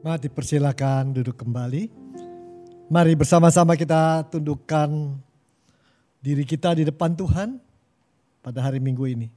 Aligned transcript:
Mari 0.00 0.32
dipersilakan 0.32 1.12
duduk 1.12 1.44
kembali. 1.44 1.92
Mari 2.88 3.12
bersama-sama 3.20 3.76
kita 3.76 4.24
tundukkan 4.32 4.88
diri 6.24 6.40
kita 6.48 6.72
di 6.72 6.88
depan 6.88 7.12
Tuhan 7.12 7.60
pada 8.40 8.64
hari 8.64 8.80
Minggu 8.80 9.04
ini. 9.04 9.28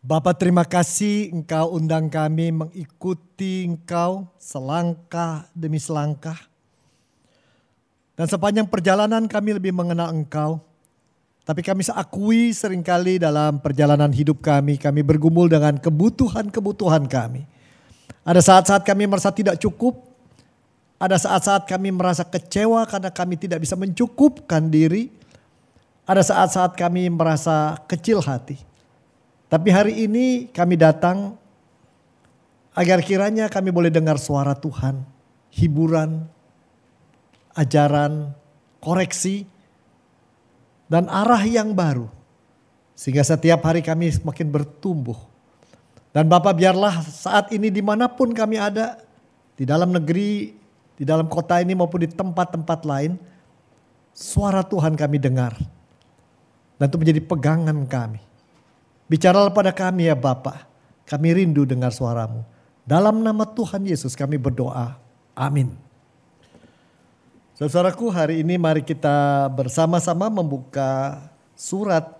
Bapak 0.00 0.40
terima 0.40 0.64
kasih 0.64 1.36
engkau 1.36 1.76
undang 1.76 2.08
kami 2.08 2.48
mengikuti 2.48 3.68
engkau 3.68 4.24
selangkah 4.40 5.52
demi 5.52 5.76
selangkah. 5.76 6.40
Dan 8.16 8.24
sepanjang 8.24 8.72
perjalanan 8.72 9.28
kami 9.28 9.60
lebih 9.60 9.76
mengenal 9.76 10.08
engkau. 10.08 10.64
Tapi 11.44 11.60
kami 11.60 11.84
seakui 11.84 12.56
sering 12.56 12.80
kali 12.80 13.20
dalam 13.20 13.60
perjalanan 13.60 14.08
hidup 14.16 14.40
kami, 14.40 14.80
kami 14.80 15.04
bergumul 15.04 15.44
dengan 15.44 15.76
kebutuhan-kebutuhan 15.76 17.04
kami. 17.04 17.55
Ada 18.26 18.42
saat-saat 18.42 18.82
kami 18.82 19.06
merasa 19.06 19.30
tidak 19.30 19.58
cukup, 19.62 20.02
ada 20.96 21.20
saat-saat 21.20 21.68
kami 21.68 21.92
merasa 21.92 22.24
kecewa 22.24 22.88
karena 22.88 23.12
kami 23.12 23.36
tidak 23.36 23.60
bisa 23.60 23.76
mencukupkan 23.76 24.66
diri. 24.72 25.12
Ada 26.08 26.22
saat-saat 26.22 26.72
kami 26.78 27.10
merasa 27.12 27.76
kecil 27.84 28.22
hati. 28.22 28.56
Tapi 29.46 29.68
hari 29.70 30.06
ini 30.06 30.48
kami 30.50 30.74
datang 30.78 31.36
agar 32.72 33.02
kiranya 33.02 33.46
kami 33.52 33.70
boleh 33.70 33.90
dengar 33.92 34.16
suara 34.16 34.54
Tuhan, 34.56 35.02
hiburan, 35.54 36.26
ajaran, 37.54 38.32
koreksi, 38.80 39.48
dan 40.86 41.10
arah 41.10 41.42
yang 41.42 41.74
baru. 41.74 42.06
Sehingga 42.96 43.24
setiap 43.26 43.60
hari 43.66 43.84
kami 43.84 44.08
semakin 44.12 44.48
bertumbuh. 44.48 45.18
Dan 46.16 46.32
Bapak 46.32 46.56
biarlah 46.56 47.04
saat 47.04 47.52
ini 47.52 47.68
di 47.68 47.84
mana 47.84 48.08
pun 48.08 48.32
kami 48.32 48.56
ada, 48.56 48.96
di 49.52 49.68
dalam 49.68 49.92
negeri, 49.92 50.56
di 50.96 51.04
dalam 51.04 51.28
kota 51.28 51.60
ini 51.60 51.76
maupun 51.76 52.00
di 52.00 52.08
tempat-tempat 52.08 52.88
lain, 52.88 53.20
suara 54.16 54.64
Tuhan 54.64 54.96
kami 54.96 55.20
dengar. 55.20 55.52
Dan 56.80 56.88
itu 56.88 56.96
menjadi 56.96 57.20
pegangan 57.20 57.76
kami. 57.84 58.24
Bicaralah 59.12 59.52
pada 59.52 59.76
kami 59.76 60.08
ya 60.08 60.16
Bapak, 60.16 60.64
kami 61.04 61.36
rindu 61.36 61.68
dengar 61.68 61.92
suaramu. 61.92 62.48
Dalam 62.88 63.20
nama 63.20 63.44
Tuhan 63.44 63.84
Yesus 63.84 64.16
kami 64.16 64.40
berdoa. 64.40 64.96
Amin. 65.36 65.76
Saudaraku 67.60 68.08
hari 68.08 68.40
ini 68.40 68.56
mari 68.56 68.80
kita 68.80 69.52
bersama-sama 69.52 70.32
membuka 70.32 71.20
surat 71.52 72.15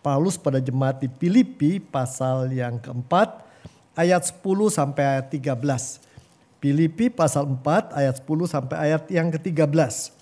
Paulus 0.00 0.40
pada 0.40 0.58
jemaat 0.60 1.00
di 1.00 1.08
Filipi 1.08 1.76
pasal 1.76 2.48
yang 2.52 2.80
keempat 2.80 3.44
ayat 3.92 4.24
10 4.32 4.40
sampai 4.72 5.04
ayat 5.16 5.26
13. 5.28 6.60
Filipi 6.60 7.08
pasal 7.08 7.44
4 7.44 7.96
ayat 7.96 8.14
10 8.20 8.48
sampai 8.48 8.76
ayat 8.76 9.02
yang 9.12 9.28
ke-13. 9.28 10.16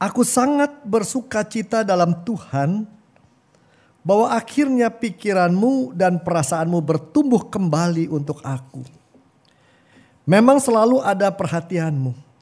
Aku 0.00 0.22
sangat 0.24 0.72
bersuka 0.84 1.44
cita 1.44 1.84
dalam 1.84 2.24
Tuhan 2.24 2.84
bahwa 4.02 4.34
akhirnya 4.34 4.90
pikiranmu 4.90 5.94
dan 5.94 6.20
perasaanmu 6.20 6.78
bertumbuh 6.82 7.48
kembali 7.48 8.10
untuk 8.10 8.42
aku. 8.44 8.82
Memang 10.28 10.58
selalu 10.58 11.00
ada 11.00 11.30
perhatianmu 11.30 12.32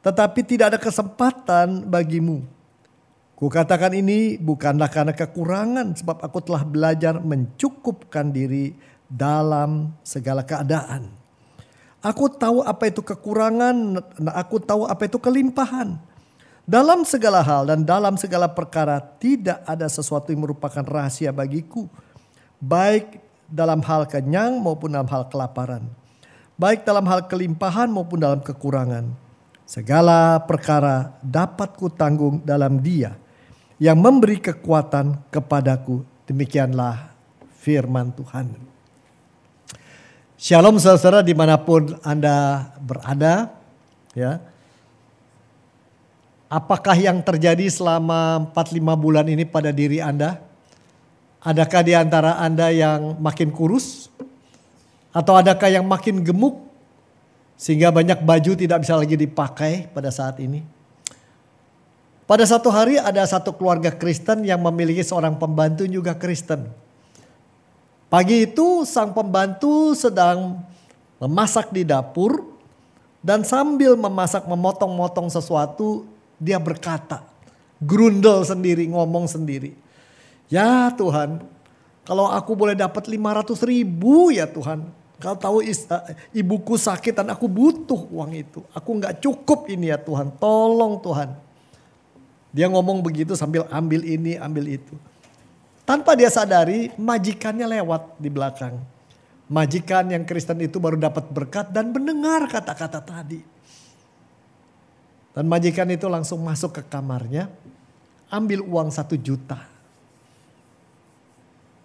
tetapi 0.00 0.40
tidak 0.44 0.66
ada 0.74 0.78
kesempatan 0.80 1.84
bagimu. 1.84 2.44
Kukatakan 3.40 3.96
ini 3.96 4.36
bukanlah 4.36 4.92
karena 4.92 5.16
kekurangan 5.16 5.96
sebab 5.96 6.20
aku 6.20 6.44
telah 6.44 6.60
belajar 6.60 7.16
mencukupkan 7.24 8.28
diri 8.28 8.76
dalam 9.08 9.96
segala 10.04 10.44
keadaan. 10.44 11.08
Aku 12.04 12.28
tahu 12.28 12.60
apa 12.60 12.92
itu 12.92 13.00
kekurangan, 13.00 13.96
aku 14.36 14.60
tahu 14.60 14.84
apa 14.84 15.08
itu 15.08 15.16
kelimpahan. 15.16 15.96
Dalam 16.68 17.00
segala 17.08 17.40
hal 17.40 17.64
dan 17.64 17.80
dalam 17.80 18.20
segala 18.20 18.44
perkara 18.44 19.00
tidak 19.00 19.64
ada 19.64 19.88
sesuatu 19.88 20.28
yang 20.36 20.44
merupakan 20.44 20.84
rahasia 20.84 21.32
bagiku. 21.32 21.88
Baik 22.60 23.24
dalam 23.48 23.80
hal 23.80 24.04
kenyang 24.04 24.60
maupun 24.60 24.92
dalam 24.92 25.08
hal 25.08 25.32
kelaparan. 25.32 25.88
Baik 26.60 26.84
dalam 26.84 27.08
hal 27.08 27.24
kelimpahan 27.24 27.88
maupun 27.88 28.20
dalam 28.20 28.44
kekurangan 28.44 29.08
Segala 29.64 30.42
perkara 30.44 31.16
dapat 31.24 31.72
kutanggung 31.78 32.44
dalam 32.44 32.82
dia 32.84 33.16
yang 33.80 33.96
memberi 33.96 34.38
kekuatan 34.38 35.32
kepadaku. 35.32 36.04
Demikianlah 36.28 37.10
firman 37.58 38.12
Tuhan. 38.12 38.52
Shalom 40.36 40.76
saudara 40.76 41.24
di 41.24 41.32
mana 41.32 41.56
pun 41.56 41.96
Anda 42.04 42.68
berada. 42.78 43.50
ya. 44.12 44.38
Apakah 46.50 46.94
yang 46.98 47.24
terjadi 47.24 47.66
selama 47.72 48.52
4-5 48.52 48.84
bulan 49.00 49.26
ini 49.26 49.48
pada 49.48 49.72
diri 49.72 49.98
Anda? 49.98 50.38
Adakah 51.40 51.80
di 51.80 51.96
antara 51.96 52.36
Anda 52.36 52.68
yang 52.68 53.16
makin 53.16 53.48
kurus? 53.48 54.12
Atau 55.10 55.34
adakah 55.34 55.72
yang 55.72 55.88
makin 55.88 56.20
gemuk? 56.20 56.68
Sehingga 57.60 57.92
banyak 57.92 58.24
baju 58.24 58.52
tidak 58.56 58.82
bisa 58.84 58.94
lagi 58.96 59.16
dipakai 59.16 59.88
pada 59.92 60.08
saat 60.08 60.40
ini. 60.40 60.79
Pada 62.30 62.46
satu 62.46 62.70
hari 62.70 62.94
ada 62.94 63.26
satu 63.26 63.50
keluarga 63.50 63.90
Kristen 63.90 64.46
yang 64.46 64.62
memiliki 64.62 65.02
seorang 65.02 65.34
pembantu 65.34 65.82
juga 65.90 66.14
Kristen. 66.14 66.62
Pagi 68.06 68.46
itu 68.46 68.86
sang 68.86 69.10
pembantu 69.10 69.98
sedang 69.98 70.62
memasak 71.18 71.74
di 71.74 71.82
dapur 71.82 72.46
dan 73.18 73.42
sambil 73.42 73.98
memasak 73.98 74.46
memotong-motong 74.46 75.26
sesuatu 75.26 76.06
dia 76.38 76.62
berkata, 76.62 77.26
grundel 77.82 78.46
sendiri, 78.46 78.86
ngomong 78.86 79.26
sendiri. 79.26 79.74
Ya 80.46 80.86
Tuhan, 80.94 81.42
kalau 82.06 82.30
aku 82.30 82.54
boleh 82.54 82.78
dapat 82.78 83.10
500 83.10 83.58
ribu 83.66 84.30
ya 84.30 84.46
Tuhan, 84.46 84.86
Kau 85.18 85.34
tahu 85.36 85.66
eh, 85.66 85.76
ibuku 86.32 86.78
sakit 86.78 87.12
dan 87.12 87.34
aku 87.34 87.44
butuh 87.44 88.08
uang 88.08 88.32
itu. 88.38 88.62
Aku 88.72 88.96
nggak 88.96 89.18
cukup 89.18 89.68
ini 89.68 89.92
ya 89.92 90.00
Tuhan. 90.00 90.32
Tolong 90.40 90.96
Tuhan. 91.02 91.49
Dia 92.50 92.66
ngomong 92.66 92.98
begitu 92.98 93.38
sambil 93.38 93.66
ambil 93.70 94.02
ini, 94.02 94.34
ambil 94.34 94.66
itu. 94.66 94.94
Tanpa 95.86 96.14
dia 96.14 96.30
sadari 96.30 96.90
majikannya 96.98 97.66
lewat 97.66 98.18
di 98.18 98.30
belakang. 98.30 98.78
Majikan 99.50 100.06
yang 100.14 100.22
Kristen 100.22 100.62
itu 100.62 100.78
baru 100.78 100.94
dapat 100.94 101.26
berkat 101.30 101.74
dan 101.74 101.90
mendengar 101.90 102.46
kata-kata 102.46 103.02
tadi. 103.02 103.42
Dan 105.34 105.46
majikan 105.50 105.90
itu 105.90 106.06
langsung 106.06 106.42
masuk 106.42 106.78
ke 106.78 106.82
kamarnya. 106.86 107.50
Ambil 108.30 108.62
uang 108.62 108.94
satu 108.94 109.18
juta. 109.18 109.66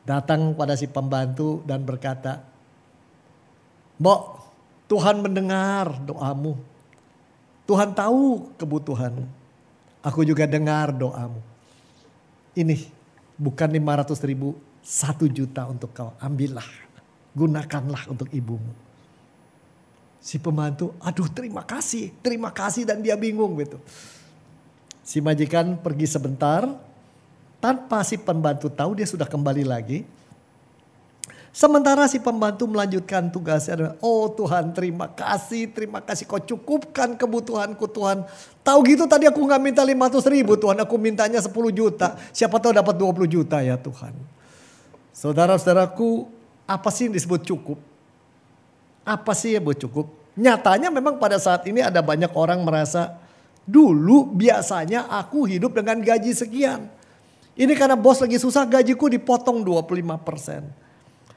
Datang 0.05 0.53
pada 0.53 0.77
si 0.77 0.85
pembantu 0.85 1.65
dan 1.65 1.81
berkata, 1.81 2.45
Mbok, 3.97 4.21
Tuhan 4.85 5.25
mendengar 5.25 5.97
doamu. 6.05 6.53
Tuhan 7.65 7.97
tahu 7.97 8.53
kebutuhan. 8.61 9.25
Aku 10.05 10.21
juga 10.21 10.45
dengar 10.45 10.93
doamu. 10.93 11.41
Ini 12.53 12.85
bukan 13.41 13.67
500 13.67 14.21
ribu, 14.29 14.53
satu 14.85 15.25
juta 15.25 15.65
untuk 15.65 15.89
kau. 15.97 16.13
Ambillah, 16.21 16.69
gunakanlah 17.33 18.05
untuk 18.13 18.29
ibumu. 18.29 18.69
Si 20.21 20.37
pembantu, 20.37 20.93
aduh 21.01 21.25
terima 21.29 21.65
kasih, 21.65 22.13
terima 22.21 22.53
kasih 22.53 22.85
dan 22.85 23.01
dia 23.01 23.17
bingung 23.17 23.57
gitu. 23.61 23.81
Si 25.05 25.21
majikan 25.21 25.77
pergi 25.77 26.05
sebentar, 26.09 26.65
tanpa 27.61 28.01
si 28.05 28.17
pembantu 28.17 28.69
tahu 28.69 28.97
dia 28.97 29.05
sudah 29.09 29.25
kembali 29.25 29.65
lagi. 29.65 30.05
Sementara 31.55 32.03
si 32.11 32.19
pembantu 32.19 32.67
melanjutkan 32.67 33.31
tugasnya. 33.31 33.95
Oh 34.03 34.27
Tuhan 34.27 34.75
terima 34.75 35.07
kasih, 35.07 35.71
terima 35.71 36.03
kasih 36.03 36.27
kau 36.27 36.35
cukupkan 36.35 37.15
kebutuhanku 37.15 37.87
Tuhan. 37.95 38.27
Tahu 38.59 38.79
gitu 38.83 39.07
tadi 39.07 39.23
aku 39.23 39.39
nggak 39.39 39.63
minta 39.63 39.79
500 39.79 40.19
ribu 40.35 40.59
Tuhan, 40.59 40.75
aku 40.83 40.99
mintanya 40.99 41.39
10 41.39 41.55
juta. 41.71 42.19
Siapa 42.35 42.59
tahu 42.59 42.75
dapat 42.75 42.99
20 42.99 43.23
juta 43.31 43.63
ya 43.63 43.79
Tuhan. 43.79 44.11
Saudara-saudaraku, 45.15 46.27
apa 46.67 46.91
sih 46.91 47.07
yang 47.07 47.15
disebut 47.15 47.47
cukup? 47.47 47.79
Apa 49.07 49.31
sih 49.31 49.55
yang 49.55 49.63
disebut 49.63 49.87
cukup? 49.87 50.11
Nyatanya 50.35 50.91
memang 50.91 51.15
pada 51.23 51.39
saat 51.39 51.63
ini 51.71 51.79
ada 51.79 52.03
banyak 52.03 52.35
orang 52.35 52.59
merasa 52.67 53.15
dulu 53.63 54.27
biasanya 54.27 55.07
aku 55.07 55.47
hidup 55.47 55.71
dengan 55.71 56.03
gaji 56.03 56.35
sekian. 56.35 56.91
Ini 57.55 57.71
karena 57.79 57.95
bos 57.95 58.19
lagi 58.19 58.35
susah 58.43 58.67
gajiku 58.67 59.07
dipotong 59.07 59.63
25 59.63 60.19
persen. 60.19 60.83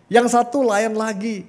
Yang 0.09 0.35
satu 0.35 0.65
lain 0.65 0.97
lagi. 0.97 1.45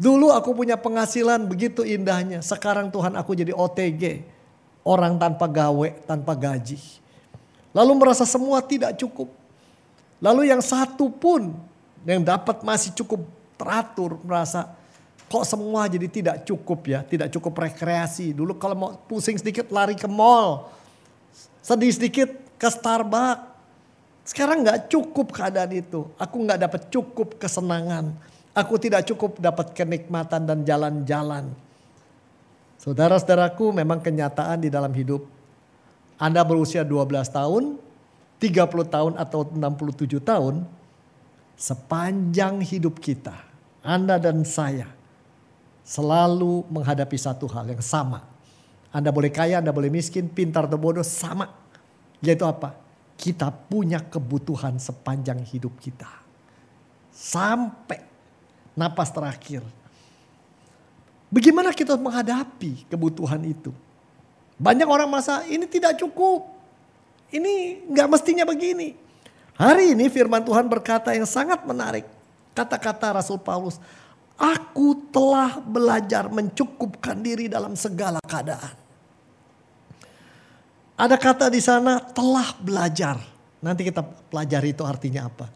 Dulu 0.00 0.32
aku 0.32 0.56
punya 0.56 0.80
penghasilan 0.80 1.44
begitu 1.44 1.84
indahnya. 1.84 2.40
Sekarang 2.40 2.88
Tuhan 2.88 3.12
aku 3.16 3.36
jadi 3.36 3.52
OTG. 3.52 4.24
Orang 4.80 5.20
tanpa 5.20 5.44
gawe, 5.44 5.88
tanpa 6.08 6.32
gaji. 6.32 6.80
Lalu 7.76 7.92
merasa 8.00 8.24
semua 8.24 8.64
tidak 8.64 8.96
cukup. 8.96 9.28
Lalu 10.24 10.48
yang 10.48 10.64
satu 10.64 11.12
pun 11.12 11.52
yang 12.08 12.24
dapat 12.24 12.64
masih 12.64 12.96
cukup 12.96 13.28
teratur 13.60 14.16
merasa 14.24 14.72
Kok 15.30 15.46
semua 15.46 15.86
jadi 15.86 16.10
tidak 16.10 16.42
cukup 16.42 16.90
ya, 16.90 17.06
tidak 17.06 17.30
cukup 17.30 17.54
rekreasi. 17.62 18.34
Dulu 18.34 18.58
kalau 18.58 18.74
mau 18.74 18.90
pusing 19.06 19.38
sedikit 19.38 19.70
lari 19.70 19.94
ke 19.94 20.10
mall. 20.10 20.66
Sedih 21.62 21.94
sedikit 21.94 22.34
ke 22.58 22.66
Starbucks. 22.66 23.49
Sekarang 24.24 24.62
nggak 24.62 24.92
cukup 24.92 25.32
keadaan 25.32 25.72
itu. 25.72 26.06
Aku 26.20 26.36
nggak 26.44 26.60
dapat 26.60 26.82
cukup 26.92 27.40
kesenangan. 27.40 28.12
Aku 28.54 28.76
tidak 28.76 29.06
cukup 29.06 29.38
dapat 29.38 29.72
kenikmatan 29.72 30.42
dan 30.44 30.58
jalan-jalan. 30.66 31.54
Saudara-saudaraku 32.80 33.76
memang 33.76 34.00
kenyataan 34.00 34.64
di 34.64 34.72
dalam 34.72 34.90
hidup. 34.96 35.28
Anda 36.20 36.44
berusia 36.44 36.84
12 36.84 37.28
tahun, 37.32 37.76
30 38.40 38.88
tahun 38.88 39.12
atau 39.16 39.40
67 39.48 40.20
tahun. 40.20 40.64
Sepanjang 41.60 42.64
hidup 42.64 42.96
kita, 43.04 43.36
Anda 43.84 44.16
dan 44.16 44.48
saya 44.48 44.88
selalu 45.84 46.64
menghadapi 46.72 47.18
satu 47.20 47.44
hal 47.52 47.68
yang 47.68 47.84
sama. 47.84 48.24
Anda 48.90 49.12
boleh 49.12 49.30
kaya, 49.30 49.60
Anda 49.60 49.70
boleh 49.70 49.92
miskin, 49.92 50.26
pintar 50.30 50.66
atau 50.66 50.80
bodoh 50.80 51.04
sama. 51.04 51.52
Yaitu 52.24 52.48
apa? 52.48 52.74
Kita 53.20 53.52
punya 53.52 54.00
kebutuhan 54.00 54.80
sepanjang 54.80 55.44
hidup 55.44 55.76
kita. 55.76 56.08
Sampai 57.12 58.00
napas 58.72 59.12
terakhir. 59.12 59.60
Bagaimana 61.28 61.76
kita 61.76 62.00
menghadapi 62.00 62.88
kebutuhan 62.88 63.44
itu? 63.44 63.76
Banyak 64.56 64.88
orang 64.88 65.04
merasa 65.12 65.44
ini 65.44 65.68
tidak 65.68 66.00
cukup. 66.00 66.48
Ini 67.28 67.84
nggak 67.92 68.08
mestinya 68.08 68.48
begini. 68.48 68.96
Hari 69.60 69.92
ini 69.92 70.08
firman 70.08 70.40
Tuhan 70.40 70.64
berkata 70.64 71.12
yang 71.12 71.28
sangat 71.28 71.60
menarik. 71.68 72.08
Kata-kata 72.56 73.20
Rasul 73.20 73.36
Paulus. 73.36 73.76
Aku 74.40 75.12
telah 75.12 75.60
belajar 75.60 76.32
mencukupkan 76.32 77.20
diri 77.20 77.52
dalam 77.52 77.76
segala 77.76 78.16
keadaan. 78.24 78.79
Ada 81.00 81.16
kata 81.16 81.48
di 81.48 81.64
sana 81.64 81.96
telah 81.96 82.52
belajar. 82.60 83.16
Nanti 83.64 83.88
kita 83.88 84.04
pelajari 84.04 84.76
itu 84.76 84.84
artinya 84.84 85.32
apa. 85.32 85.48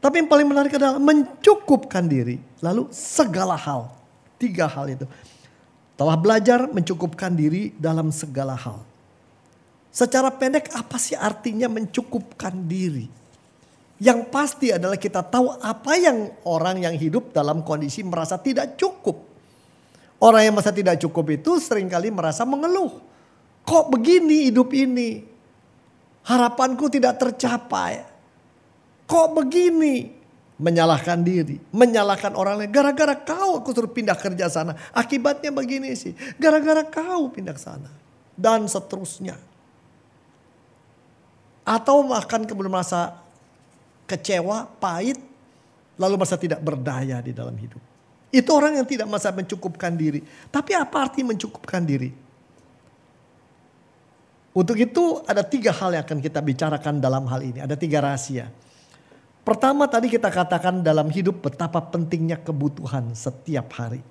Tapi 0.00 0.24
yang 0.24 0.28
paling 0.32 0.48
menarik 0.48 0.72
adalah 0.80 0.96
mencukupkan 0.96 2.08
diri. 2.08 2.40
Lalu 2.64 2.88
segala 2.88 3.52
hal. 3.52 3.92
Tiga 4.40 4.64
hal 4.64 4.88
itu. 4.88 5.04
Telah 5.92 6.16
belajar 6.16 6.64
mencukupkan 6.72 7.36
diri 7.36 7.76
dalam 7.76 8.08
segala 8.08 8.56
hal. 8.56 8.80
Secara 9.92 10.32
pendek 10.32 10.72
apa 10.72 10.96
sih 10.96 11.18
artinya 11.18 11.68
mencukupkan 11.68 12.56
diri? 12.64 13.12
Yang 14.00 14.30
pasti 14.32 14.72
adalah 14.72 14.96
kita 14.96 15.20
tahu 15.20 15.52
apa 15.58 16.00
yang 16.00 16.32
orang 16.48 16.80
yang 16.88 16.96
hidup 16.96 17.36
dalam 17.36 17.60
kondisi 17.60 18.00
merasa 18.06 18.40
tidak 18.40 18.80
cukup. 18.80 19.20
Orang 20.22 20.48
yang 20.48 20.54
merasa 20.56 20.72
tidak 20.72 20.96
cukup 20.96 21.28
itu 21.34 21.60
sering 21.60 21.92
kali 21.92 22.08
merasa 22.08 22.48
mengeluh 22.48 23.08
Kok 23.68 23.92
begini 23.92 24.48
hidup 24.48 24.72
ini? 24.72 25.20
Harapanku 26.24 26.88
tidak 26.88 27.20
tercapai. 27.20 28.00
Kok 29.04 29.28
begini? 29.36 30.16
Menyalahkan 30.58 31.22
diri, 31.22 31.60
menyalahkan 31.70 32.34
orang 32.34 32.58
lain. 32.58 32.72
Gara-gara 32.72 33.14
kau 33.14 33.60
aku 33.60 33.70
suruh 33.70 33.92
pindah 33.92 34.16
kerja 34.16 34.48
sana. 34.48 34.72
Akibatnya 34.90 35.52
begini 35.52 35.92
sih. 35.94 36.16
Gara-gara 36.40 36.82
kau 36.82 37.28
pindah 37.28 37.52
ke 37.54 37.62
sana. 37.62 37.92
Dan 38.34 38.64
seterusnya. 38.66 39.36
Atau 41.62 42.02
makan 42.08 42.48
kemudian 42.48 42.72
merasa 42.72 43.20
kecewa, 44.08 44.66
pahit, 44.80 45.20
lalu 46.00 46.16
merasa 46.16 46.40
tidak 46.40 46.64
berdaya 46.64 47.20
di 47.20 47.36
dalam 47.36 47.54
hidup. 47.54 47.80
Itu 48.32 48.50
orang 48.56 48.80
yang 48.80 48.88
tidak 48.88 49.06
masa 49.12 49.28
mencukupkan 49.28 49.92
diri. 49.92 50.24
Tapi 50.48 50.72
apa 50.72 50.96
arti 51.04 51.20
mencukupkan 51.20 51.84
diri? 51.84 52.27
Untuk 54.58 54.74
itu 54.74 55.22
ada 55.22 55.46
tiga 55.46 55.70
hal 55.70 55.94
yang 55.94 56.02
akan 56.02 56.18
kita 56.18 56.42
bicarakan 56.42 56.98
dalam 56.98 57.30
hal 57.30 57.46
ini. 57.46 57.62
Ada 57.62 57.78
tiga 57.78 58.02
rahasia. 58.02 58.50
Pertama 59.46 59.86
tadi 59.86 60.10
kita 60.10 60.34
katakan 60.34 60.82
dalam 60.82 61.06
hidup 61.14 61.46
betapa 61.46 61.78
pentingnya 61.78 62.42
kebutuhan 62.42 63.14
setiap 63.14 63.70
hari. 63.78 64.02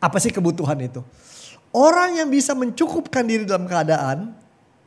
Apa 0.00 0.16
sih 0.16 0.32
kebutuhan 0.32 0.80
itu? 0.80 1.04
Orang 1.76 2.16
yang 2.16 2.32
bisa 2.32 2.56
mencukupkan 2.56 3.28
diri 3.28 3.44
dalam 3.44 3.68
keadaan, 3.68 4.32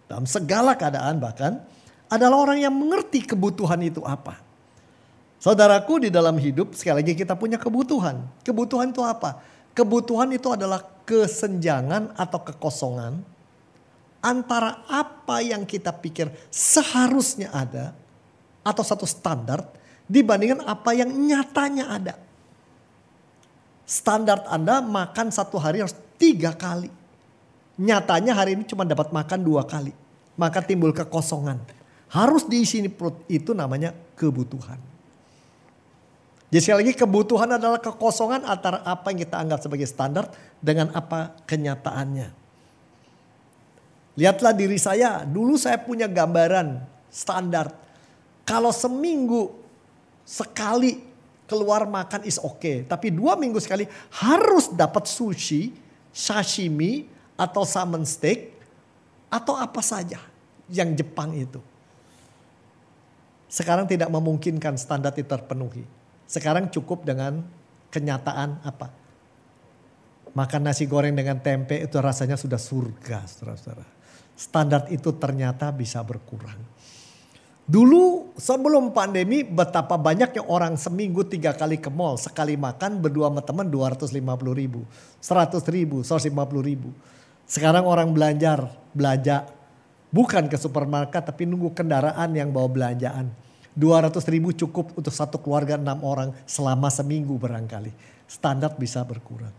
dalam 0.10 0.26
segala 0.26 0.74
keadaan 0.74 1.22
bahkan, 1.22 1.62
adalah 2.10 2.50
orang 2.50 2.66
yang 2.66 2.74
mengerti 2.74 3.30
kebutuhan 3.30 3.78
itu 3.86 4.02
apa. 4.02 4.42
Saudaraku 5.38 6.02
di 6.02 6.10
dalam 6.10 6.34
hidup 6.42 6.74
sekali 6.74 7.06
lagi 7.06 7.14
kita 7.14 7.38
punya 7.38 7.62
kebutuhan. 7.62 8.26
Kebutuhan 8.42 8.90
itu 8.90 9.06
apa? 9.06 9.38
Kebutuhan 9.78 10.34
itu 10.34 10.50
adalah 10.50 10.82
kesenjangan 11.06 12.18
atau 12.18 12.42
kekosongan 12.42 13.35
antara 14.26 14.82
apa 14.90 15.46
yang 15.46 15.62
kita 15.70 15.94
pikir 15.94 16.34
seharusnya 16.50 17.54
ada 17.54 17.94
atau 18.66 18.82
satu 18.82 19.06
standar 19.06 19.62
dibandingkan 20.10 20.66
apa 20.66 20.98
yang 20.98 21.14
nyatanya 21.14 21.86
ada. 21.94 22.16
Standar 23.86 24.50
Anda 24.50 24.82
makan 24.82 25.30
satu 25.30 25.62
hari 25.62 25.86
harus 25.86 25.94
tiga 26.18 26.58
kali. 26.58 26.90
Nyatanya 27.78 28.34
hari 28.34 28.58
ini 28.58 28.66
cuma 28.66 28.82
dapat 28.82 29.14
makan 29.14 29.46
dua 29.46 29.62
kali. 29.62 29.94
Maka 30.34 30.66
timbul 30.66 30.90
kekosongan. 30.90 31.62
Harus 32.10 32.50
diisi 32.50 32.82
perut 32.90 33.22
itu 33.30 33.54
namanya 33.54 33.94
kebutuhan. 34.18 34.82
Jadi 36.50 36.62
sekali 36.62 36.78
lagi 36.82 36.94
kebutuhan 36.98 37.50
adalah 37.62 37.78
kekosongan 37.78 38.48
antara 38.48 38.82
apa 38.82 39.14
yang 39.14 39.22
kita 39.22 39.38
anggap 39.38 39.60
sebagai 39.62 39.86
standar 39.86 40.34
dengan 40.58 40.90
apa 40.98 41.38
kenyataannya. 41.46 42.45
Lihatlah 44.16 44.56
diri 44.56 44.80
saya, 44.80 45.28
dulu 45.28 45.60
saya 45.60 45.76
punya 45.76 46.08
gambaran 46.08 46.80
standar. 47.12 47.76
Kalau 48.48 48.72
seminggu 48.72 49.52
sekali 50.24 51.04
keluar 51.44 51.84
makan 51.84 52.24
is 52.24 52.40
oke. 52.40 52.64
Okay. 52.64 52.78
Tapi 52.88 53.12
dua 53.12 53.36
minggu 53.36 53.60
sekali 53.60 53.84
harus 54.24 54.72
dapat 54.72 55.04
sushi, 55.12 55.76
sashimi, 56.16 57.12
atau 57.36 57.68
salmon 57.68 58.08
steak. 58.08 58.56
Atau 59.28 59.52
apa 59.60 59.84
saja 59.84 60.24
yang 60.72 60.96
Jepang 60.96 61.36
itu. 61.36 61.60
Sekarang 63.52 63.84
tidak 63.84 64.08
memungkinkan 64.08 64.80
standar 64.80 65.12
itu 65.12 65.28
terpenuhi. 65.28 65.84
Sekarang 66.24 66.72
cukup 66.72 67.04
dengan 67.04 67.44
kenyataan 67.92 68.64
apa? 68.64 68.96
Makan 70.32 70.62
nasi 70.64 70.88
goreng 70.88 71.16
dengan 71.16 71.36
tempe 71.44 71.84
itu 71.84 71.96
rasanya 72.00 72.40
sudah 72.40 72.60
surga 72.60 73.28
saudara-saudara 73.28 73.96
standar 74.36 74.86
itu 74.92 75.16
ternyata 75.16 75.72
bisa 75.72 76.04
berkurang. 76.04 76.60
Dulu 77.66 78.38
sebelum 78.38 78.94
pandemi 78.94 79.42
betapa 79.42 79.98
banyaknya 79.98 80.46
orang 80.46 80.78
seminggu 80.78 81.26
tiga 81.26 81.50
kali 81.50 81.82
ke 81.82 81.90
mall. 81.90 82.14
Sekali 82.14 82.54
makan 82.54 83.02
berdua 83.02 83.34
sama 83.34 83.42
teman 83.42 83.66
250 83.74 84.22
ribu. 84.54 84.86
100 85.18 85.66
ribu, 85.74 86.06
150 86.06 86.30
ribu. 86.62 86.94
Sekarang 87.50 87.90
orang 87.90 88.14
belajar, 88.14 88.70
belanja. 88.94 89.50
Bukan 90.14 90.46
ke 90.46 90.62
supermarket 90.62 91.26
tapi 91.26 91.50
nunggu 91.50 91.74
kendaraan 91.74 92.38
yang 92.38 92.54
bawa 92.54 92.70
belanjaan. 92.70 93.34
200 93.74 94.14
ribu 94.30 94.54
cukup 94.54 94.94
untuk 94.96 95.12
satu 95.12 95.42
keluarga 95.42 95.76
enam 95.76 96.06
orang 96.06 96.38
selama 96.46 96.94
seminggu 96.94 97.34
barangkali. 97.34 97.90
Standar 98.30 98.78
bisa 98.78 99.02
berkurang. 99.02 99.52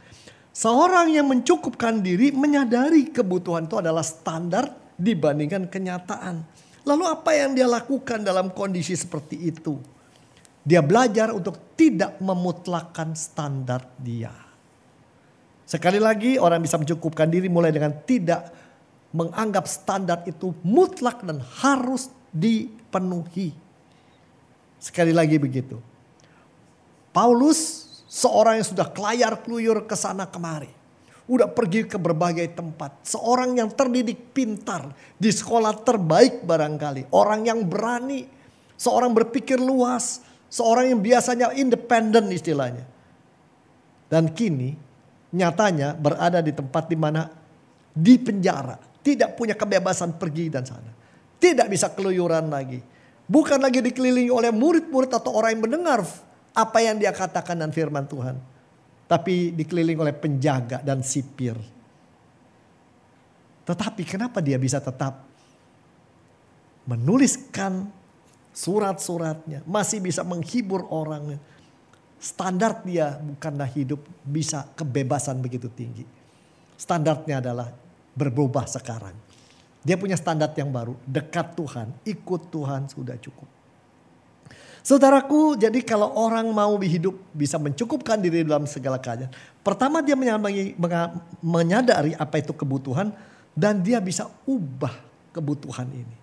Seorang 0.56 1.12
yang 1.12 1.28
mencukupkan 1.28 2.00
diri 2.00 2.32
menyadari 2.32 3.12
kebutuhan 3.12 3.68
itu 3.68 3.76
adalah 3.76 4.00
standar 4.00 4.72
dibandingkan 4.96 5.68
kenyataan. 5.68 6.40
Lalu 6.88 7.04
apa 7.04 7.36
yang 7.36 7.52
dia 7.52 7.68
lakukan 7.68 8.24
dalam 8.24 8.48
kondisi 8.56 8.96
seperti 8.96 9.52
itu? 9.52 9.76
Dia 10.64 10.80
belajar 10.80 11.36
untuk 11.36 11.76
tidak 11.76 12.16
memutlakkan 12.24 13.12
standar 13.12 13.84
dia. 14.00 14.32
Sekali 15.68 16.00
lagi 16.00 16.40
orang 16.40 16.64
bisa 16.64 16.80
mencukupkan 16.80 17.28
diri 17.28 17.52
mulai 17.52 17.68
dengan 17.68 17.92
tidak 18.08 18.48
menganggap 19.12 19.68
standar 19.68 20.24
itu 20.24 20.56
mutlak 20.64 21.20
dan 21.20 21.36
harus 21.60 22.08
dipenuhi. 22.32 23.52
Sekali 24.80 25.12
lagi 25.12 25.36
begitu. 25.36 25.76
Paulus 27.12 27.85
Seorang 28.06 28.62
yang 28.62 28.66
sudah 28.66 28.86
kelayar 28.94 29.42
keluyur 29.42 29.82
ke 29.82 29.98
sana 29.98 30.30
kemari. 30.30 30.70
Udah 31.26 31.50
pergi 31.50 31.90
ke 31.90 31.98
berbagai 31.98 32.54
tempat. 32.54 33.02
Seorang 33.02 33.58
yang 33.58 33.66
terdidik 33.74 34.30
pintar. 34.30 34.94
Di 35.18 35.34
sekolah 35.34 35.74
terbaik 35.82 36.46
barangkali. 36.46 37.10
Orang 37.10 37.50
yang 37.50 37.66
berani. 37.66 38.30
Seorang 38.78 39.10
berpikir 39.10 39.58
luas. 39.58 40.22
Seorang 40.46 40.94
yang 40.94 41.02
biasanya 41.02 41.50
independen 41.58 42.30
istilahnya. 42.30 42.86
Dan 44.06 44.30
kini 44.30 44.78
nyatanya 45.34 45.98
berada 45.98 46.38
di 46.38 46.54
tempat 46.54 46.86
di 46.86 46.94
mana 46.94 47.26
di 47.90 48.14
penjara. 48.22 48.78
Tidak 49.02 49.34
punya 49.34 49.58
kebebasan 49.58 50.14
pergi 50.14 50.46
dan 50.46 50.62
sana. 50.62 50.94
Tidak 51.42 51.66
bisa 51.66 51.90
keluyuran 51.90 52.46
lagi. 52.46 52.78
Bukan 53.26 53.58
lagi 53.58 53.82
dikelilingi 53.82 54.30
oleh 54.30 54.54
murid-murid 54.54 55.10
atau 55.10 55.34
orang 55.34 55.58
yang 55.58 55.62
mendengar 55.66 56.06
apa 56.56 56.80
yang 56.80 56.96
dia 56.96 57.12
katakan 57.12 57.60
dan 57.60 57.68
firman 57.68 58.08
Tuhan. 58.08 58.56
tapi 59.06 59.54
dikelilingi 59.54 60.02
oleh 60.02 60.16
penjaga 60.18 60.82
dan 60.82 60.98
sipir. 60.98 61.54
Tetapi 63.66 64.02
kenapa 64.02 64.42
dia 64.42 64.58
bisa 64.58 64.82
tetap 64.82 65.22
menuliskan 66.86 67.86
surat-suratnya, 68.50 69.62
masih 69.62 70.02
bisa 70.02 70.26
menghibur 70.26 70.86
orang. 70.90 71.38
Standar 72.18 72.82
dia 72.82 73.14
bukanlah 73.18 73.70
hidup 73.70 74.02
bisa 74.26 74.66
kebebasan 74.74 75.38
begitu 75.38 75.70
tinggi. 75.70 76.02
Standarnya 76.74 77.38
adalah 77.38 77.70
berubah 78.10 78.66
sekarang. 78.66 79.14
Dia 79.86 79.94
punya 79.94 80.18
standar 80.18 80.50
yang 80.58 80.74
baru, 80.74 80.98
dekat 81.06 81.54
Tuhan, 81.54 81.94
ikut 82.02 82.50
Tuhan 82.50 82.90
sudah 82.90 83.14
cukup. 83.22 83.46
Saudaraku, 84.86 85.58
jadi 85.58 85.82
kalau 85.82 86.14
orang 86.14 86.46
mau 86.54 86.78
hidup 86.78 87.18
bisa 87.34 87.58
mencukupkan 87.58 88.22
diri 88.22 88.46
dalam 88.46 88.70
segala 88.70 89.02
keadaan. 89.02 89.34
Pertama 89.58 89.98
dia 89.98 90.14
menyadari 91.42 92.14
apa 92.14 92.38
itu 92.38 92.54
kebutuhan 92.54 93.10
dan 93.50 93.82
dia 93.82 93.98
bisa 93.98 94.30
ubah 94.46 94.94
kebutuhan 95.34 95.90
ini. 95.90 96.16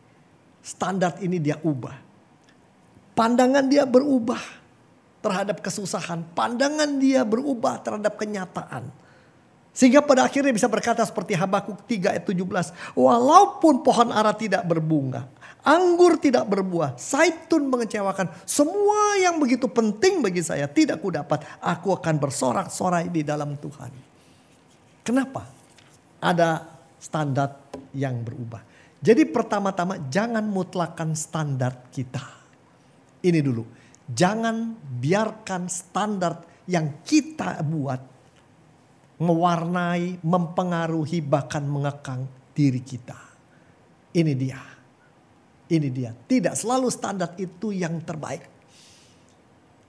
Standar 0.64 1.20
ini 1.20 1.44
dia 1.44 1.60
ubah. 1.60 1.92
Pandangan 3.12 3.68
dia 3.68 3.84
berubah 3.84 4.40
terhadap 5.20 5.60
kesusahan. 5.60 6.24
Pandangan 6.32 7.04
dia 7.04 7.28
berubah 7.28 7.84
terhadap 7.84 8.16
kenyataan. 8.16 8.88
Sehingga 9.76 10.00
pada 10.00 10.24
akhirnya 10.24 10.56
bisa 10.56 10.72
berkata 10.72 11.04
seperti 11.04 11.36
Habakuk 11.36 11.84
3 11.84 12.16
ayat 12.16 12.24
17. 12.24 12.96
Walaupun 12.96 13.84
pohon 13.84 14.08
ara 14.16 14.32
tidak 14.32 14.64
berbunga 14.64 15.28
anggur 15.64 16.20
tidak 16.20 16.46
berbuah, 16.52 17.00
zaitun 17.00 17.72
mengecewakan. 17.72 18.30
Semua 18.44 19.18
yang 19.18 19.40
begitu 19.40 19.72
penting 19.72 20.20
bagi 20.20 20.44
saya 20.44 20.68
tidak 20.68 21.00
ku 21.00 21.10
dapat. 21.10 21.44
Aku 21.64 21.96
akan 21.96 22.16
bersorak-sorai 22.20 23.08
di 23.08 23.24
dalam 23.24 23.56
Tuhan. 23.56 23.92
Kenapa? 25.04 25.48
Ada 26.20 26.64
standar 27.00 27.72
yang 27.96 28.24
berubah. 28.24 28.64
Jadi 29.04 29.28
pertama-tama 29.28 30.00
jangan 30.08 30.44
mutlakan 30.48 31.12
standar 31.16 31.92
kita. 31.92 32.24
Ini 33.24 33.40
dulu. 33.40 33.64
Jangan 34.08 34.76
biarkan 35.00 35.68
standar 35.68 36.44
yang 36.68 37.04
kita 37.04 37.60
buat 37.64 38.00
mewarnai, 39.20 40.24
mempengaruhi, 40.24 41.24
bahkan 41.24 41.64
mengekang 41.68 42.28
diri 42.56 42.84
kita. 42.84 43.16
Ini 44.16 44.34
dia 44.36 44.73
ini 45.72 45.88
dia, 45.88 46.12
tidak 46.28 46.60
selalu 46.60 46.92
standar 46.92 47.32
itu 47.40 47.72
yang 47.72 48.00
terbaik. 48.04 48.48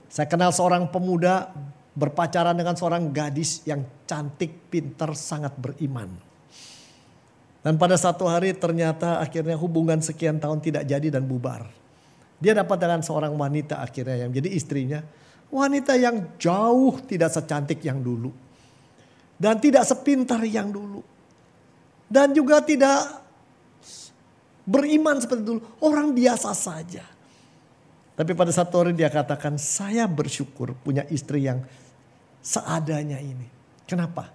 Saya 0.06 0.30
kenal 0.30 0.54
seorang 0.54 0.86
pemuda 0.94 1.50
berpacaran 1.94 2.54
dengan 2.54 2.74
seorang 2.78 3.10
gadis 3.10 3.62
yang 3.66 3.82
cantik, 4.06 4.70
pintar, 4.70 5.14
sangat 5.18 5.54
beriman. 5.58 6.10
Dan 7.64 7.80
pada 7.80 7.96
satu 7.96 8.28
hari 8.28 8.52
ternyata 8.52 9.24
akhirnya 9.24 9.56
hubungan 9.56 9.98
sekian 9.98 10.36
tahun 10.36 10.60
tidak 10.60 10.84
jadi 10.84 11.08
dan 11.18 11.24
bubar. 11.24 11.64
Dia 12.36 12.52
dapat 12.52 12.76
dengan 12.76 13.00
seorang 13.00 13.32
wanita 13.32 13.80
akhirnya 13.80 14.28
yang 14.28 14.30
jadi 14.36 14.52
istrinya. 14.52 15.00
Wanita 15.48 15.96
yang 15.96 16.36
jauh 16.36 17.00
tidak 17.08 17.32
secantik 17.32 17.80
yang 17.80 18.04
dulu. 18.04 18.28
Dan 19.40 19.56
tidak 19.64 19.88
sepintar 19.88 20.44
yang 20.44 20.68
dulu. 20.68 21.00
Dan 22.04 22.36
juga 22.36 22.60
tidak 22.60 23.23
beriman 24.64 25.20
seperti 25.20 25.44
dulu. 25.44 25.60
Orang 25.80 26.16
biasa 26.16 26.50
saja. 26.56 27.04
Tapi 28.14 28.30
pada 28.32 28.54
satu 28.54 28.82
hari 28.82 28.94
dia 28.94 29.10
katakan, 29.10 29.58
saya 29.58 30.06
bersyukur 30.06 30.74
punya 30.78 31.02
istri 31.10 31.50
yang 31.50 31.66
seadanya 32.38 33.18
ini. 33.18 33.50
Kenapa? 33.84 34.30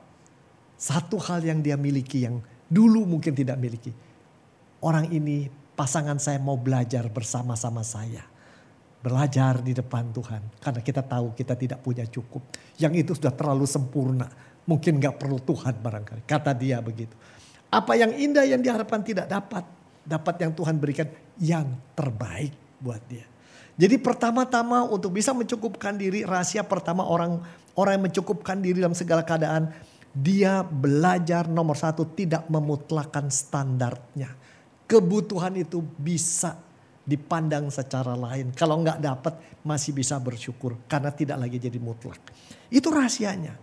Satu 0.75 1.15
hal 1.19 1.43
yang 1.43 1.63
dia 1.63 1.79
miliki 1.79 2.27
yang 2.27 2.43
dulu 2.67 3.07
mungkin 3.07 3.31
tidak 3.31 3.55
miliki. 3.55 3.91
Orang 4.83 5.11
ini 5.11 5.47
pasangan 5.79 6.19
saya 6.19 6.39
mau 6.43 6.59
belajar 6.59 7.07
bersama-sama 7.07 7.83
saya. 7.83 8.23
Belajar 8.99 9.63
di 9.63 9.71
depan 9.71 10.11
Tuhan. 10.11 10.59
Karena 10.59 10.81
kita 10.83 11.01
tahu 11.03 11.31
kita 11.31 11.55
tidak 11.55 11.79
punya 11.79 12.03
cukup. 12.03 12.51
Yang 12.75 12.93
itu 13.07 13.11
sudah 13.15 13.31
terlalu 13.31 13.63
sempurna. 13.63 14.27
Mungkin 14.67 14.99
gak 14.99 15.23
perlu 15.23 15.39
Tuhan 15.39 15.79
barangkali. 15.79 16.27
Kata 16.27 16.51
dia 16.51 16.83
begitu. 16.83 17.15
Apa 17.71 17.95
yang 17.95 18.11
indah 18.11 18.43
yang 18.43 18.59
diharapkan 18.59 18.99
tidak 19.07 19.31
dapat 19.31 19.78
dapat 20.09 20.41
yang 20.41 20.51
Tuhan 20.57 20.81
berikan 20.81 21.05
yang 21.37 21.69
terbaik 21.93 22.57
buat 22.81 22.97
dia. 23.05 23.29
Jadi 23.79 23.95
pertama-tama 24.01 24.83
untuk 24.89 25.15
bisa 25.15 25.31
mencukupkan 25.31 25.95
diri, 25.95 26.25
rahasia 26.25 26.65
pertama 26.65 27.05
orang 27.05 27.39
orang 27.77 28.01
yang 28.01 28.05
mencukupkan 28.11 28.59
diri 28.59 28.83
dalam 28.83 28.97
segala 28.97 29.23
keadaan, 29.23 29.71
dia 30.11 30.65
belajar 30.65 31.47
nomor 31.47 31.77
satu 31.77 32.03
tidak 32.11 32.49
memutlakan 32.51 33.31
standarnya. 33.31 34.35
Kebutuhan 34.89 35.55
itu 35.55 35.79
bisa 35.79 36.57
dipandang 37.07 37.71
secara 37.71 38.17
lain. 38.17 38.51
Kalau 38.51 38.81
nggak 38.81 38.99
dapat 38.99 39.33
masih 39.63 39.95
bisa 39.95 40.17
bersyukur 40.19 40.75
karena 40.89 41.13
tidak 41.13 41.37
lagi 41.39 41.61
jadi 41.61 41.79
mutlak. 41.79 42.19
Itu 42.67 42.91
rahasianya. 42.91 43.55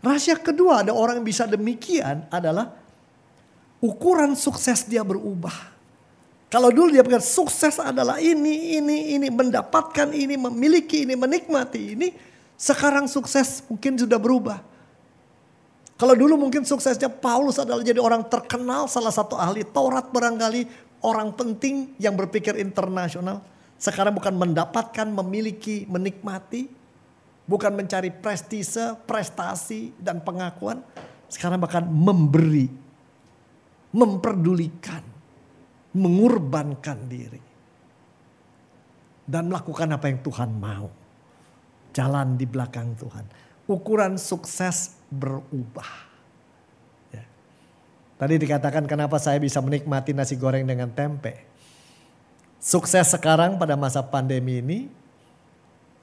Rahasia 0.00 0.40
kedua 0.40 0.80
ada 0.80 0.96
orang 0.96 1.20
yang 1.20 1.28
bisa 1.28 1.44
demikian 1.44 2.24
adalah 2.32 2.72
ukuran 3.84 4.32
sukses 4.32 4.88
dia 4.88 5.04
berubah. 5.04 5.79
Kalau 6.50 6.74
dulu 6.74 6.90
dia 6.90 7.06
pikir 7.06 7.22
sukses 7.22 7.78
adalah 7.78 8.18
ini, 8.18 8.74
ini, 8.74 9.14
ini, 9.14 9.30
mendapatkan 9.30 10.10
ini, 10.10 10.34
memiliki 10.34 11.06
ini, 11.06 11.14
menikmati 11.14 11.94
ini. 11.94 12.10
Sekarang 12.58 13.06
sukses 13.06 13.62
mungkin 13.70 13.94
sudah 13.94 14.18
berubah. 14.18 14.58
Kalau 15.94 16.18
dulu 16.18 16.34
mungkin 16.34 16.66
suksesnya 16.66 17.06
Paulus 17.06 17.62
adalah 17.62 17.86
jadi 17.86 18.02
orang 18.02 18.26
terkenal, 18.26 18.90
salah 18.90 19.14
satu 19.14 19.38
ahli 19.38 19.62
Taurat 19.62 20.10
barangkali, 20.10 20.66
orang 21.06 21.30
penting 21.38 21.94
yang 22.02 22.18
berpikir 22.18 22.58
internasional. 22.58 23.46
Sekarang 23.78 24.18
bukan 24.18 24.34
mendapatkan, 24.34 25.06
memiliki, 25.06 25.86
menikmati. 25.86 26.66
Bukan 27.46 27.78
mencari 27.78 28.10
prestise, 28.10 28.98
prestasi, 29.06 29.94
dan 30.02 30.18
pengakuan. 30.18 30.82
Sekarang 31.30 31.62
bahkan 31.62 31.86
memberi, 31.86 32.66
memperdulikan 33.94 35.09
mengorbankan 35.94 36.98
diri. 37.10 37.42
Dan 39.30 39.46
melakukan 39.46 39.94
apa 39.94 40.10
yang 40.10 40.20
Tuhan 40.26 40.50
mau. 40.58 40.90
Jalan 41.94 42.34
di 42.34 42.46
belakang 42.46 42.98
Tuhan. 42.98 43.26
Ukuran 43.70 44.18
sukses 44.18 44.98
berubah. 45.10 45.86
Ya. 47.14 47.22
Tadi 48.18 48.34
dikatakan 48.42 48.90
kenapa 48.90 49.22
saya 49.22 49.38
bisa 49.38 49.62
menikmati 49.62 50.10
nasi 50.10 50.34
goreng 50.34 50.66
dengan 50.66 50.90
tempe. 50.90 51.46
Sukses 52.58 53.06
sekarang 53.14 53.56
pada 53.56 53.78
masa 53.78 54.02
pandemi 54.02 54.58
ini 54.58 54.78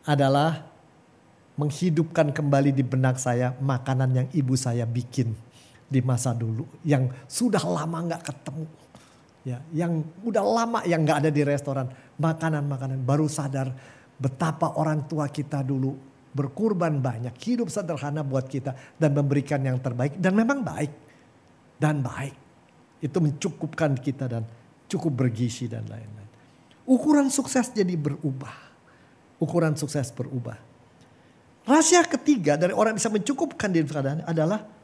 adalah 0.07 0.63
menghidupkan 1.59 2.31
kembali 2.31 2.71
di 2.71 2.81
benak 2.85 3.19
saya 3.19 3.51
makanan 3.59 4.09
yang 4.13 4.27
ibu 4.31 4.55
saya 4.55 4.87
bikin 4.87 5.35
di 5.91 5.99
masa 5.99 6.31
dulu. 6.31 6.63
Yang 6.87 7.11
sudah 7.27 7.61
lama 7.61 8.07
nggak 8.07 8.23
ketemu 8.23 8.65
ya 9.47 9.63
yang 9.71 10.03
udah 10.27 10.43
lama 10.43 10.79
yang 10.83 11.07
nggak 11.07 11.23
ada 11.23 11.31
di 11.31 11.41
restoran. 11.47 11.87
Makanan-makanan 12.19 12.99
baru 13.07 13.31
sadar 13.31 13.71
betapa 14.19 14.75
orang 14.75 15.07
tua 15.07 15.31
kita 15.31 15.63
dulu 15.63 15.95
berkurban 16.35 16.99
banyak 16.99 17.33
hidup 17.39 17.71
sederhana 17.71 18.27
buat 18.27 18.45
kita 18.51 18.99
dan 18.99 19.15
memberikan 19.15 19.63
yang 19.63 19.79
terbaik. 19.79 20.19
Dan 20.19 20.35
memang 20.35 20.59
baik. 20.61 20.91
Dan 21.79 22.03
baik. 22.03 22.35
Itu 22.99 23.23
mencukupkan 23.23 23.95
kita 23.95 24.27
dan 24.27 24.43
cukup 24.91 25.25
bergizi 25.25 25.71
dan 25.71 25.87
lain-lain. 25.87 26.29
Ukuran 26.83 27.31
sukses 27.31 27.71
jadi 27.71 27.95
berubah. 27.95 28.67
Ukuran 29.39 29.77
sukses 29.79 30.11
berubah. 30.11 30.57
Rahasia 31.67 32.01
ketiga 32.07 32.55
dari 32.55 32.71
orang 32.71 32.95
yang 32.95 32.99
bisa 32.99 33.11
mencukupkan 33.11 33.69
diri 33.69 33.85
adalah 34.23 34.76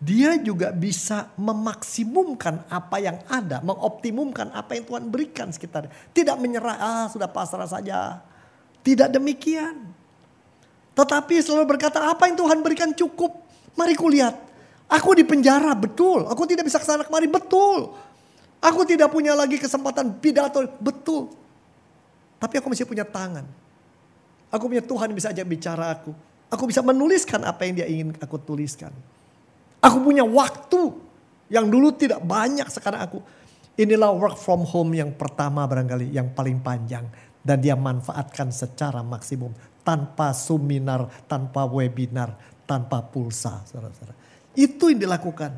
dia 0.00 0.40
juga 0.40 0.72
bisa 0.72 1.28
memaksimumkan 1.36 2.64
apa 2.72 2.96
yang 3.04 3.20
ada, 3.28 3.60
mengoptimumkan 3.60 4.48
apa 4.56 4.72
yang 4.72 4.88
Tuhan 4.88 5.04
berikan 5.12 5.52
sekitar. 5.52 5.92
Tidak 6.16 6.40
menyerah, 6.40 6.76
ah 6.80 7.06
sudah 7.12 7.28
pasrah 7.28 7.68
saja. 7.68 8.24
Tidak 8.80 9.12
demikian. 9.12 9.76
Tetapi 10.96 11.44
selalu 11.44 11.76
berkata 11.76 12.00
apa 12.08 12.32
yang 12.32 12.40
Tuhan 12.40 12.64
berikan 12.64 12.96
cukup. 12.96 13.44
Mari 13.76 13.92
kulihat. 13.92 14.40
Aku 14.88 15.12
di 15.12 15.20
penjara, 15.20 15.76
betul. 15.76 16.24
Aku 16.32 16.48
tidak 16.48 16.64
bisa 16.64 16.80
ke 16.80 16.86
sana 16.88 17.04
kemari, 17.04 17.28
betul. 17.28 17.92
Aku 18.64 18.88
tidak 18.88 19.12
punya 19.12 19.36
lagi 19.36 19.60
kesempatan 19.60 20.16
pidato, 20.16 20.64
betul. 20.80 21.28
Tapi 22.40 22.56
aku 22.56 22.72
masih 22.72 22.88
punya 22.88 23.04
tangan. 23.04 23.44
Aku 24.48 24.64
punya 24.64 24.80
Tuhan 24.80 25.12
bisa 25.12 25.28
ajak 25.28 25.44
bicara 25.44 25.92
aku. 25.92 26.16
Aku 26.48 26.64
bisa 26.64 26.80
menuliskan 26.80 27.44
apa 27.44 27.68
yang 27.68 27.84
dia 27.84 27.86
ingin 27.86 28.16
aku 28.16 28.40
tuliskan. 28.40 28.90
Aku 29.80 29.98
punya 30.04 30.22
waktu 30.22 30.92
yang 31.48 31.66
dulu 31.66 31.90
tidak 31.96 32.20
banyak 32.20 32.68
sekarang 32.68 33.00
aku. 33.00 33.18
Inilah 33.80 34.12
work 34.12 34.36
from 34.36 34.62
home 34.68 34.92
yang 34.92 35.16
pertama 35.16 35.64
barangkali 35.64 36.12
yang 36.12 36.30
paling 36.36 36.60
panjang. 36.60 37.08
Dan 37.40 37.64
dia 37.64 37.72
manfaatkan 37.72 38.52
secara 38.52 39.00
maksimum. 39.00 39.56
Tanpa 39.80 40.36
seminar, 40.36 41.08
tanpa 41.24 41.64
webinar, 41.64 42.36
tanpa 42.68 43.00
pulsa, 43.00 43.64
saudara-saudara. 43.64 44.12
Itu 44.52 44.92
yang 44.92 45.08
dilakukan. 45.08 45.56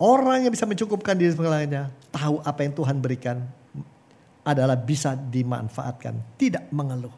Orang 0.00 0.42
yang 0.42 0.50
bisa 0.50 0.64
mencukupkan 0.64 1.14
diri 1.14 1.30
segalanya, 1.30 1.92
tahu 2.10 2.40
apa 2.42 2.64
yang 2.64 2.74
Tuhan 2.74 2.98
berikan 2.98 3.44
adalah 4.42 4.74
bisa 4.74 5.14
dimanfaatkan, 5.14 6.34
tidak 6.34 6.66
mengeluh. 6.74 7.14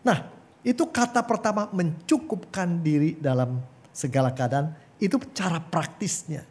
Nah, 0.00 0.24
itu 0.64 0.88
kata 0.88 1.20
pertama 1.26 1.68
mencukupkan 1.74 2.80
diri 2.80 3.18
dalam 3.20 3.60
segala 3.92 4.32
keadaan, 4.32 4.74
itu 4.98 5.20
cara 5.36 5.60
praktisnya. 5.60 6.42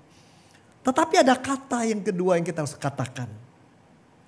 Tetapi 0.81 1.21
ada 1.21 1.37
kata 1.37 1.85
yang 1.85 2.01
kedua 2.01 2.37
yang 2.37 2.45
kita 2.45 2.65
harus 2.65 2.77
katakan. 2.77 3.29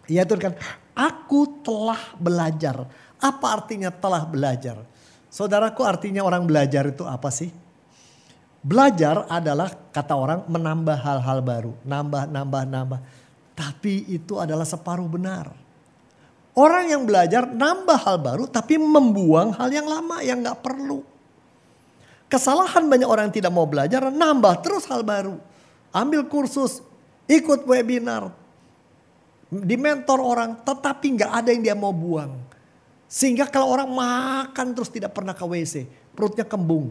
Yaitu 0.06 0.36
kan, 0.38 0.54
aku 0.94 1.64
telah 1.64 2.14
belajar. 2.20 2.86
Apa 3.18 3.62
artinya 3.62 3.90
telah 3.90 4.28
belajar? 4.28 4.84
Saudaraku 5.34 5.82
artinya 5.82 6.22
orang 6.22 6.46
belajar 6.46 6.86
itu 6.86 7.08
apa 7.08 7.32
sih? 7.34 7.50
Belajar 8.64 9.26
adalah 9.28 9.72
kata 9.92 10.14
orang 10.14 10.40
menambah 10.46 10.98
hal-hal 11.00 11.40
baru. 11.42 11.74
Nambah, 11.84 12.30
nambah, 12.30 12.64
nambah. 12.70 13.00
Tapi 13.58 14.08
itu 14.14 14.38
adalah 14.38 14.64
separuh 14.64 15.10
benar. 15.10 15.52
Orang 16.54 16.86
yang 16.86 17.04
belajar 17.04 17.50
nambah 17.50 17.98
hal 18.06 18.22
baru 18.22 18.46
tapi 18.46 18.78
membuang 18.78 19.58
hal 19.58 19.74
yang 19.74 19.90
lama 19.90 20.22
yang 20.22 20.46
gak 20.46 20.62
perlu. 20.62 21.02
Kesalahan 22.32 22.90
banyak 22.90 23.06
orang 23.06 23.30
yang 23.30 23.36
tidak 23.44 23.54
mau 23.54 23.68
belajar 23.70 24.10
nambah 24.10 24.64
terus 24.66 24.90
hal 24.90 25.06
baru. 25.06 25.38
Ambil 25.94 26.26
kursus, 26.26 26.82
ikut 27.30 27.70
webinar, 27.70 28.34
di 29.62 29.78
mentor 29.78 30.18
orang 30.18 30.58
tetapi 30.66 31.22
gak 31.22 31.32
ada 31.44 31.50
yang 31.54 31.62
dia 31.62 31.76
mau 31.78 31.94
buang. 31.94 32.34
Sehingga 33.06 33.46
kalau 33.46 33.70
orang 33.70 33.86
makan 33.94 34.74
terus 34.74 34.90
tidak 34.90 35.14
pernah 35.14 35.38
ke 35.38 35.46
WC, 35.46 35.86
perutnya 36.18 36.42
kembung. 36.42 36.90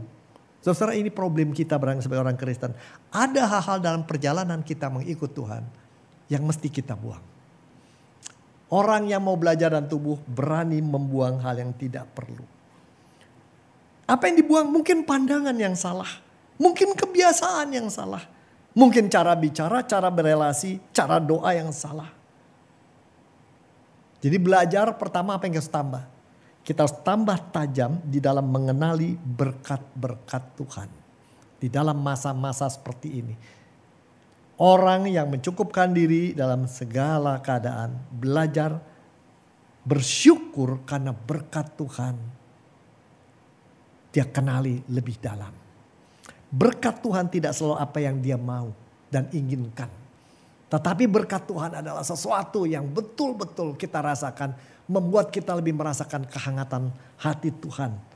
Saudara 0.63 0.95
ini 0.95 1.11
problem 1.11 1.51
kita 1.51 1.75
berang 1.75 1.99
sebagai 1.99 2.23
orang 2.23 2.39
Kristen. 2.39 2.71
Ada 3.11 3.51
hal-hal 3.51 3.83
dalam 3.83 4.07
perjalanan 4.07 4.63
kita 4.63 4.87
mengikut 4.87 5.35
Tuhan 5.35 5.67
yang 6.31 6.47
mesti 6.47 6.71
kita 6.71 6.95
buang. 6.95 7.19
Orang 8.71 9.11
yang 9.11 9.27
mau 9.27 9.35
belajar 9.35 9.75
dan 9.75 9.91
tubuh 9.91 10.17
berani 10.23 10.79
membuang 10.79 11.43
hal 11.43 11.59
yang 11.59 11.75
tidak 11.75 12.07
perlu. 12.15 12.47
Apa 14.13 14.29
yang 14.29 14.45
dibuang? 14.45 14.69
Mungkin 14.69 15.09
pandangan 15.09 15.57
yang 15.57 15.73
salah. 15.73 16.21
Mungkin 16.61 16.93
kebiasaan 16.93 17.73
yang 17.73 17.89
salah. 17.89 18.29
Mungkin 18.77 19.09
cara 19.09 19.33
bicara, 19.33 19.81
cara 19.89 20.13
berelasi, 20.13 20.77
cara 20.93 21.17
doa 21.17 21.57
yang 21.57 21.73
salah. 21.73 22.13
Jadi 24.21 24.37
belajar 24.37 24.93
pertama 25.01 25.41
apa 25.41 25.49
yang 25.49 25.57
harus 25.57 25.73
tambah? 25.73 26.13
kita 26.63 26.87
harus 26.87 26.97
tambah 27.03 27.39
tajam 27.51 27.99
di 28.07 28.23
dalam 28.23 28.47
mengenali 28.47 29.19
berkat-berkat 29.19 30.43
Tuhan. 30.55 30.89
Di 31.59 31.71
dalam 31.71 31.99
masa-masa 31.99 32.67
seperti 32.71 33.23
ini. 33.23 33.35
Orang 34.63 35.11
yang 35.11 35.31
mencukupkan 35.31 35.91
diri 35.91 36.35
dalam 36.35 36.71
segala 36.71 37.39
keadaan. 37.43 37.99
Belajar 38.15 38.79
bersyukur 39.83 40.87
karena 40.87 41.11
berkat 41.11 41.75
Tuhan. 41.75 42.15
Dia 44.13 44.29
kenali 44.29 44.85
lebih 44.93 45.17
dalam. 45.19 45.51
Berkat 46.53 47.01
Tuhan 47.01 47.33
tidak 47.33 47.57
selalu 47.57 47.81
apa 47.81 47.99
yang 47.99 48.21
dia 48.21 48.37
mau 48.37 48.71
dan 49.09 49.25
inginkan. 49.33 49.89
Tetapi 50.69 51.05
berkat 51.09 51.49
Tuhan 51.49 51.81
adalah 51.81 52.05
sesuatu 52.05 52.69
yang 52.69 52.85
betul-betul 52.85 53.77
kita 53.77 54.05
rasakan 54.05 54.53
membuat 54.85 55.33
kita 55.33 55.57
lebih 55.57 55.73
merasakan 55.73 56.29
kehangatan 56.29 56.93
hati 57.17 57.49
Tuhan. 57.53 58.13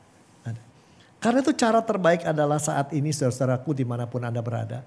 Karena 1.16 1.40
itu 1.40 1.52
cara 1.56 1.80
terbaik 1.80 2.28
adalah 2.28 2.60
saat 2.60 2.92
ini 2.92 3.08
saudaraku 3.10 3.72
di 3.72 3.84
mana 3.88 4.04
pun 4.04 4.20
Anda 4.20 4.44
berada. 4.44 4.84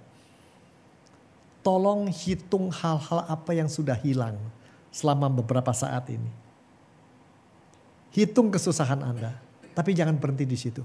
Tolong 1.66 2.08
hitung 2.08 2.72
hal-hal 2.72 3.28
apa 3.28 3.52
yang 3.52 3.68
sudah 3.68 3.98
hilang 3.98 4.38
selama 4.94 5.28
beberapa 5.28 5.74
saat 5.74 6.08
ini. 6.08 6.32
Hitung 8.16 8.50
kesusahan 8.50 9.04
Anda, 9.04 9.36
tapi 9.76 9.92
jangan 9.94 10.16
berhenti 10.18 10.46
di 10.48 10.58
situ. 10.58 10.82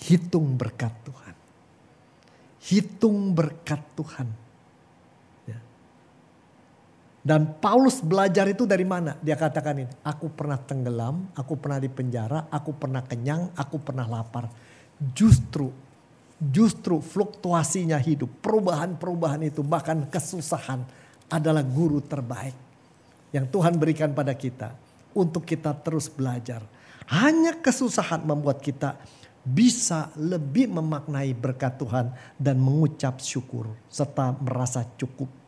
Hitung 0.00 0.56
berkat 0.56 0.92
Tuhan. 1.04 1.34
Hitung 2.60 3.36
berkat 3.36 3.80
Tuhan 3.96 4.28
dan 7.20 7.60
Paulus 7.60 8.00
belajar 8.00 8.48
itu 8.48 8.64
dari 8.64 8.88
mana? 8.88 9.12
Dia 9.20 9.36
katakan 9.36 9.84
ini, 9.84 9.92
aku 10.00 10.32
pernah 10.32 10.56
tenggelam, 10.56 11.28
aku 11.36 11.52
pernah 11.60 11.76
di 11.76 11.92
penjara, 11.92 12.48
aku 12.48 12.72
pernah 12.72 13.04
kenyang, 13.04 13.52
aku 13.52 13.76
pernah 13.76 14.08
lapar. 14.08 14.48
Justru, 14.96 15.68
justru 16.40 16.96
fluktuasinya 17.04 18.00
hidup, 18.00 18.40
perubahan-perubahan 18.40 19.52
itu, 19.52 19.60
bahkan 19.60 20.08
kesusahan 20.08 20.80
adalah 21.28 21.60
guru 21.60 22.00
terbaik. 22.00 22.56
Yang 23.36 23.52
Tuhan 23.52 23.76
berikan 23.76 24.16
pada 24.16 24.32
kita 24.32 24.72
untuk 25.12 25.44
kita 25.44 25.76
terus 25.76 26.08
belajar. 26.08 26.64
Hanya 27.12 27.52
kesusahan 27.60 28.24
membuat 28.24 28.64
kita 28.64 28.96
bisa 29.40 30.12
lebih 30.20 30.68
memaknai 30.68 31.32
berkat 31.32 31.80
Tuhan 31.80 32.12
dan 32.36 32.60
mengucap 32.60 33.18
syukur 33.24 33.72
serta 33.88 34.36
merasa 34.36 34.84
cukup 35.00 35.40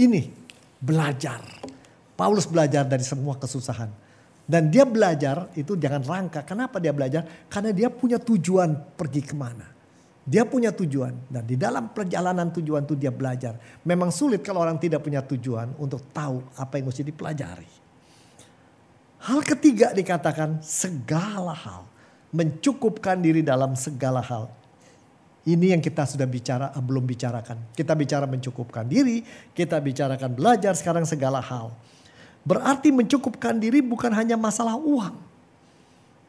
ini 0.00 0.32
belajar. 0.80 1.44
Paulus 2.16 2.48
belajar 2.48 2.88
dari 2.88 3.04
semua 3.04 3.36
kesusahan. 3.36 3.92
Dan 4.50 4.72
dia 4.72 4.82
belajar 4.82 5.52
itu 5.54 5.76
jangan 5.76 6.02
rangka. 6.02 6.40
Kenapa 6.42 6.82
dia 6.82 6.90
belajar? 6.90 7.22
Karena 7.46 7.70
dia 7.70 7.92
punya 7.92 8.18
tujuan 8.18 8.96
pergi 8.96 9.22
ke 9.22 9.36
mana. 9.36 9.68
Dia 10.26 10.48
punya 10.48 10.74
tujuan. 10.74 11.30
Dan 11.30 11.44
di 11.46 11.54
dalam 11.54 11.92
perjalanan 11.92 12.50
tujuan 12.50 12.82
itu 12.88 12.98
dia 12.98 13.14
belajar. 13.14 13.56
Memang 13.86 14.10
sulit 14.10 14.42
kalau 14.42 14.64
orang 14.64 14.80
tidak 14.80 15.04
punya 15.04 15.22
tujuan 15.22 15.76
untuk 15.78 16.10
tahu 16.10 16.42
apa 16.58 16.80
yang 16.80 16.90
mesti 16.90 17.04
dipelajari. 17.06 17.70
Hal 19.20 19.44
ketiga 19.44 19.92
dikatakan 19.92 20.64
segala 20.64 21.52
hal. 21.54 21.84
Mencukupkan 22.30 23.18
diri 23.18 23.42
dalam 23.42 23.74
segala 23.74 24.22
hal. 24.22 24.46
Ini 25.40 25.74
yang 25.74 25.82
kita 25.82 26.04
sudah 26.04 26.28
bicara, 26.28 26.70
eh, 26.70 26.84
belum 26.84 27.02
bicarakan. 27.08 27.72
Kita 27.72 27.96
bicara 27.96 28.28
mencukupkan 28.28 28.84
diri, 28.86 29.24
kita 29.56 29.80
bicarakan 29.80 30.36
belajar 30.36 30.76
sekarang 30.76 31.08
segala 31.08 31.40
hal. 31.40 31.72
Berarti 32.44 32.92
mencukupkan 32.92 33.56
diri 33.56 33.80
bukan 33.80 34.12
hanya 34.12 34.36
masalah 34.36 34.76
uang. 34.76 35.16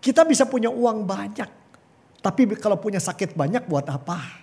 Kita 0.01 0.25
bisa 0.25 0.49
punya 0.49 0.71
uang 0.71 1.05
banyak, 1.05 1.49
tapi 2.21 2.41
kalau 2.57 2.77
punya 2.77 2.97
sakit 3.01 3.33
banyak 3.37 3.65
buat 3.65 3.85
apa? 3.85 4.41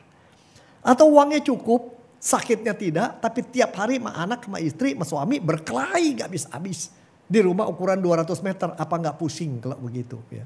Atau 0.83 1.14
uangnya 1.18 1.42
cukup, 1.42 1.99
sakitnya 2.18 2.75
tidak, 2.75 3.23
tapi 3.23 3.47
tiap 3.47 3.75
hari 3.79 4.03
sama 4.03 4.14
anak, 4.14 4.47
sama 4.47 4.59
istri, 4.59 4.94
sama 4.94 5.07
suami 5.07 5.38
berkelahi 5.38 6.18
gak 6.18 6.29
habis-habis. 6.31 6.90
Di 7.29 7.38
rumah 7.44 7.71
ukuran 7.71 8.01
200 8.03 8.40
meter, 8.40 8.68
apa 8.75 8.94
nggak 8.99 9.16
pusing 9.21 9.61
kalau 9.62 9.77
begitu 9.79 10.16
ya. 10.33 10.42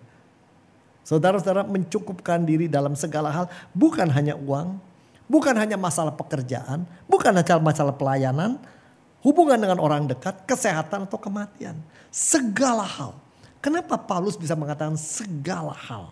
Saudara-saudara 1.03 1.67
mencukupkan 1.67 2.47
diri 2.47 2.71
dalam 2.71 2.95
segala 2.95 3.31
hal. 3.35 3.47
Bukan 3.75 4.07
hanya 4.15 4.39
uang. 4.39 4.79
Bukan 5.27 5.55
hanya 5.59 5.75
masalah 5.75 6.15
pekerjaan. 6.15 6.87
Bukan 7.11 7.35
hanya 7.35 7.59
masalah 7.59 7.95
pelayanan. 7.95 8.59
Hubungan 9.23 9.59
dengan 9.59 9.79
orang 9.79 10.07
dekat, 10.07 10.47
kesehatan 10.47 11.07
atau 11.07 11.19
kematian. 11.19 11.79
Segala 12.11 12.87
hal. 12.87 13.15
Kenapa 13.63 13.95
Paulus 13.95 14.35
bisa 14.35 14.59
mengatakan 14.59 14.99
segala 14.99 15.75
hal? 15.75 16.11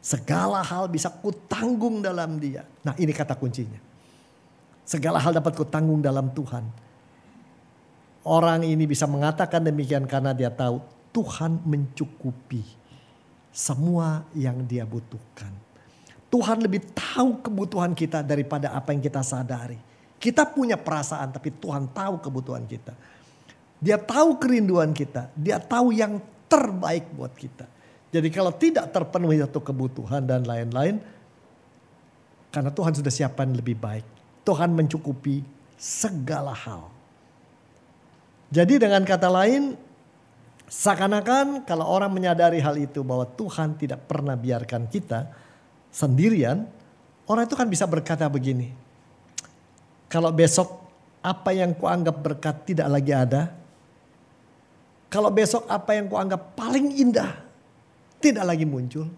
Segala 0.00 0.64
hal 0.64 0.88
bisa 0.88 1.12
kutanggung 1.12 2.00
dalam 2.00 2.40
dia. 2.40 2.64
Nah 2.84 2.96
ini 2.96 3.12
kata 3.12 3.36
kuncinya. 3.36 3.80
Segala 4.84 5.20
hal 5.20 5.36
dapat 5.36 5.56
kutanggung 5.56 6.00
dalam 6.00 6.32
Tuhan. 6.32 6.64
Orang 8.24 8.64
ini 8.64 8.84
bisa 8.84 9.08
mengatakan 9.08 9.64
demikian 9.64 10.04
karena 10.04 10.36
dia 10.36 10.52
tahu 10.52 10.84
Tuhan 11.12 11.64
mencukupi 11.64 12.79
semua 13.50 14.24
yang 14.34 14.62
dia 14.64 14.86
butuhkan. 14.86 15.50
Tuhan 16.30 16.62
lebih 16.62 16.94
tahu 16.94 17.42
kebutuhan 17.42 17.90
kita 17.90 18.22
daripada 18.22 18.70
apa 18.70 18.94
yang 18.94 19.02
kita 19.02 19.18
sadari. 19.20 19.78
Kita 20.20 20.46
punya 20.46 20.78
perasaan 20.78 21.34
tapi 21.34 21.50
Tuhan 21.58 21.90
tahu 21.90 22.22
kebutuhan 22.22 22.62
kita. 22.70 22.94
Dia 23.82 23.98
tahu 23.98 24.38
kerinduan 24.38 24.94
kita. 24.94 25.32
Dia 25.34 25.58
tahu 25.58 25.90
yang 25.90 26.22
terbaik 26.46 27.10
buat 27.16 27.34
kita. 27.34 27.66
Jadi 28.14 28.28
kalau 28.30 28.54
tidak 28.54 28.94
terpenuhi 28.94 29.42
satu 29.42 29.58
kebutuhan 29.58 30.22
dan 30.22 30.46
lain-lain. 30.46 31.02
Karena 32.50 32.70
Tuhan 32.70 32.94
sudah 32.94 33.10
siapkan 33.10 33.50
lebih 33.50 33.78
baik. 33.78 34.06
Tuhan 34.42 34.74
mencukupi 34.74 35.42
segala 35.78 36.50
hal. 36.54 36.90
Jadi 38.50 38.82
dengan 38.82 39.06
kata 39.06 39.30
lain 39.30 39.78
Seakan-akan 40.70 41.66
kalau 41.66 41.82
orang 41.82 42.14
menyadari 42.14 42.62
hal 42.62 42.78
itu 42.78 43.02
bahwa 43.02 43.26
Tuhan 43.26 43.74
tidak 43.74 44.06
pernah 44.06 44.38
biarkan 44.38 44.86
kita 44.86 45.26
sendirian, 45.90 46.62
orang 47.26 47.42
itu 47.50 47.58
kan 47.58 47.66
bisa 47.66 47.90
berkata 47.90 48.30
begini. 48.30 48.70
Kalau 50.06 50.30
besok 50.30 50.78
apa 51.26 51.50
yang 51.50 51.74
kuanggap 51.74 52.16
berkat 52.22 52.56
tidak 52.70 52.86
lagi 52.86 53.10
ada, 53.10 53.50
kalau 55.10 55.34
besok 55.34 55.66
apa 55.66 55.98
yang 55.98 56.06
kuanggap 56.06 56.54
paling 56.54 56.94
indah 57.02 57.34
tidak 58.22 58.46
lagi 58.46 58.62
muncul. 58.62 59.10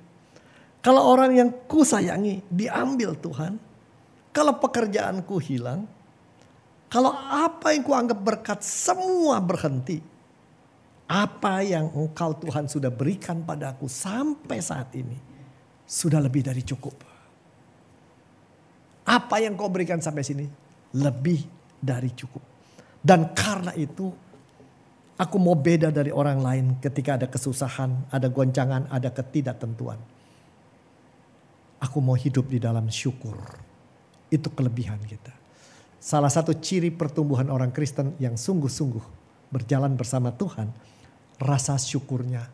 Kalau 0.81 1.03
orang 1.05 1.37
yang 1.37 1.49
ku 1.69 1.85
sayangi 1.85 2.43
diambil 2.49 3.13
Tuhan. 3.19 3.61
Kalau 4.33 4.57
pekerjaanku 4.57 5.37
hilang. 5.37 5.85
Kalau 6.89 7.13
apa 7.15 7.77
yang 7.77 7.85
kuanggap 7.85 8.19
berkat 8.19 8.61
semua 8.65 9.37
berhenti. 9.39 10.12
Apa 11.13 11.61
yang 11.61 11.93
engkau 11.93 12.33
Tuhan 12.41 12.73
sudah 12.73 12.89
berikan 12.89 13.45
padaku 13.45 13.85
sampai 13.85 14.65
saat 14.65 14.89
ini. 14.97 15.21
Sudah 15.85 16.17
lebih 16.25 16.41
dari 16.41 16.65
cukup. 16.65 16.97
Apa 19.05 19.37
yang 19.45 19.53
kau 19.61 19.69
berikan 19.69 20.01
sampai 20.01 20.25
sini. 20.25 20.49
Lebih 20.97 21.45
dari 21.77 22.09
cukup. 22.17 22.41
Dan 23.05 23.37
karena 23.37 23.77
itu 23.77 24.09
Aku 25.23 25.39
mau 25.39 25.55
beda 25.55 25.95
dari 25.95 26.11
orang 26.11 26.43
lain 26.43 26.67
ketika 26.83 27.15
ada 27.15 27.31
kesusahan, 27.31 28.11
ada 28.11 28.27
goncangan, 28.27 28.91
ada 28.91 29.07
ketidaktentuan. 29.15 30.01
Aku 31.79 32.03
mau 32.03 32.19
hidup 32.19 32.51
di 32.51 32.59
dalam 32.59 32.91
syukur. 32.91 33.39
Itu 34.33 34.51
kelebihan 34.51 34.99
kita. 35.05 35.31
Salah 36.03 36.27
satu 36.27 36.59
ciri 36.59 36.91
pertumbuhan 36.91 37.53
orang 37.55 37.71
Kristen 37.71 38.19
yang 38.19 38.35
sungguh-sungguh 38.35 39.23
berjalan 39.55 39.95
bersama 39.95 40.35
Tuhan, 40.35 40.75
rasa 41.39 41.79
syukurnya 41.79 42.45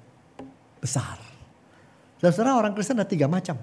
besar. 0.78 1.18
Saudara 2.18 2.58
orang 2.58 2.74
Kristen 2.74 2.98
ada 2.98 3.06
tiga 3.06 3.30
macam. 3.30 3.58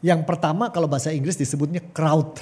Yang 0.00 0.20
pertama 0.24 0.72
kalau 0.72 0.88
bahasa 0.88 1.10
Inggris 1.10 1.36
disebutnya 1.36 1.82
crowd. 1.92 2.40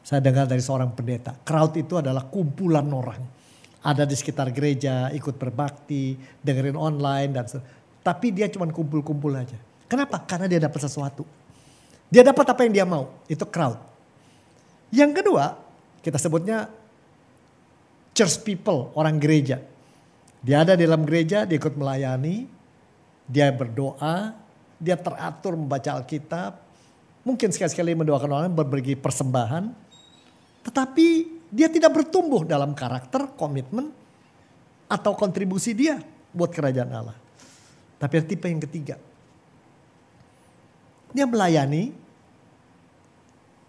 Saya 0.00 0.18
dengar 0.24 0.48
dari 0.48 0.64
seorang 0.64 0.90
pendeta. 0.96 1.36
Crowd 1.44 1.76
itu 1.76 2.00
adalah 2.00 2.26
kumpulan 2.26 2.88
orang 2.90 3.40
ada 3.80 4.04
di 4.04 4.12
sekitar 4.12 4.52
gereja, 4.52 5.08
ikut 5.08 5.40
berbakti, 5.40 6.16
dengerin 6.44 6.76
online 6.76 7.30
dan 7.32 7.44
tapi 8.00 8.32
dia 8.32 8.48
cuma 8.48 8.68
kumpul-kumpul 8.68 9.32
aja. 9.32 9.56
Kenapa? 9.88 10.20
Karena 10.24 10.48
dia 10.48 10.60
dapat 10.60 10.80
sesuatu. 10.80 11.24
Dia 12.08 12.24
dapat 12.24 12.44
apa 12.48 12.60
yang 12.64 12.72
dia 12.72 12.86
mau. 12.88 13.12
Itu 13.28 13.48
crowd. 13.48 13.76
Yang 14.92 15.22
kedua, 15.22 15.56
kita 16.00 16.16
sebutnya 16.16 16.68
church 18.12 18.42
people, 18.44 18.92
orang 18.96 19.20
gereja. 19.20 19.60
Dia 20.40 20.64
ada 20.64 20.72
di 20.72 20.88
dalam 20.88 21.04
gereja, 21.04 21.44
dia 21.44 21.60
ikut 21.60 21.76
melayani, 21.76 22.48
dia 23.28 23.52
berdoa, 23.52 24.32
dia 24.80 24.96
teratur 24.96 25.52
membaca 25.52 26.00
Alkitab, 26.00 26.56
mungkin 27.22 27.52
sekali-sekali 27.52 27.92
mendoakan 27.92 28.30
orang 28.32 28.52
berbagi 28.52 28.96
persembahan, 28.96 29.68
tetapi 30.64 31.06
dia 31.52 31.68
tidak 31.68 31.92
bertumbuh 31.92 32.48
dalam 32.48 32.72
karakter, 32.72 33.36
komitmen, 33.36 33.92
atau 34.90 35.12
kontribusi 35.14 35.76
dia 35.76 36.00
buat 36.32 36.50
kerajaan 36.50 36.90
Allah. 36.90 37.18
Tapi 38.00 38.12
yang 38.16 38.26
tipe 38.26 38.46
yang 38.48 38.62
ketiga. 38.64 38.96
Dia 41.12 41.28
melayani, 41.28 41.92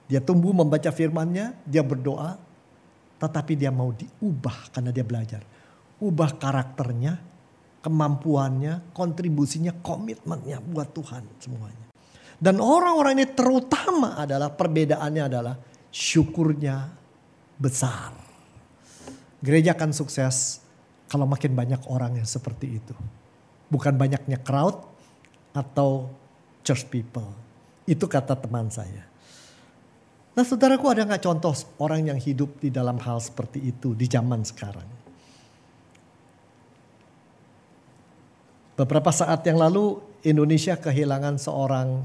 dia 0.08 0.24
tumbuh 0.24 0.56
membaca 0.56 0.88
firmannya, 0.88 1.52
dia 1.68 1.84
berdoa, 1.84 2.40
tetapi 3.20 3.60
dia 3.60 3.70
mau 3.70 3.92
diubah 3.92 4.72
karena 4.72 4.90
dia 4.96 5.04
belajar. 5.04 5.42
Ubah 6.02 6.42
karakternya, 6.42 7.22
kemampuannya, 7.86 8.94
kontribusinya, 8.94 9.74
komitmennya 9.86 10.58
buat 10.66 10.90
Tuhan 10.98 11.24
semuanya. 11.38 11.88
Dan 12.42 12.58
orang-orang 12.58 13.22
ini 13.22 13.28
terutama 13.30 14.18
adalah 14.18 14.50
perbedaannya 14.50 15.24
adalah 15.30 15.56
syukurnya 15.94 16.90
besar. 17.62 18.18
Gereja 19.46 19.78
akan 19.78 19.94
sukses 19.94 20.62
kalau 21.06 21.30
makin 21.30 21.54
banyak 21.54 21.86
orang 21.86 22.18
yang 22.18 22.26
seperti 22.26 22.82
itu. 22.82 22.98
Bukan 23.70 23.94
banyaknya 23.94 24.42
crowd 24.42 24.82
atau 25.54 26.10
church 26.66 26.90
people. 26.90 27.30
Itu 27.86 28.10
kata 28.10 28.34
teman 28.34 28.74
saya. 28.74 29.06
Nah 30.32 30.48
saudaraku 30.48 30.88
ada 30.88 31.04
nggak 31.04 31.22
contoh 31.28 31.54
orang 31.78 32.10
yang 32.10 32.18
hidup 32.18 32.58
di 32.64 32.72
dalam 32.72 32.96
hal 33.04 33.20
seperti 33.20 33.60
itu 33.60 33.92
di 33.94 34.08
zaman 34.08 34.42
sekarang? 34.48 35.01
Beberapa 38.82 39.14
saat 39.14 39.46
yang 39.46 39.62
lalu 39.62 40.02
Indonesia 40.26 40.74
kehilangan 40.74 41.38
seorang 41.38 42.02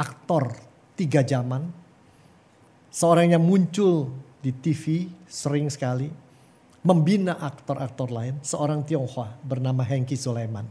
aktor 0.00 0.56
tiga 0.96 1.20
zaman. 1.20 1.68
Seorang 2.88 3.36
yang 3.36 3.44
muncul 3.44 4.08
di 4.40 4.56
TV 4.56 5.12
sering 5.28 5.68
sekali 5.68 6.08
membina 6.80 7.36
aktor-aktor 7.36 8.08
lain, 8.08 8.40
seorang 8.40 8.88
Tionghoa 8.88 9.36
bernama 9.44 9.84
Hengki 9.84 10.16
Sulaiman. 10.16 10.64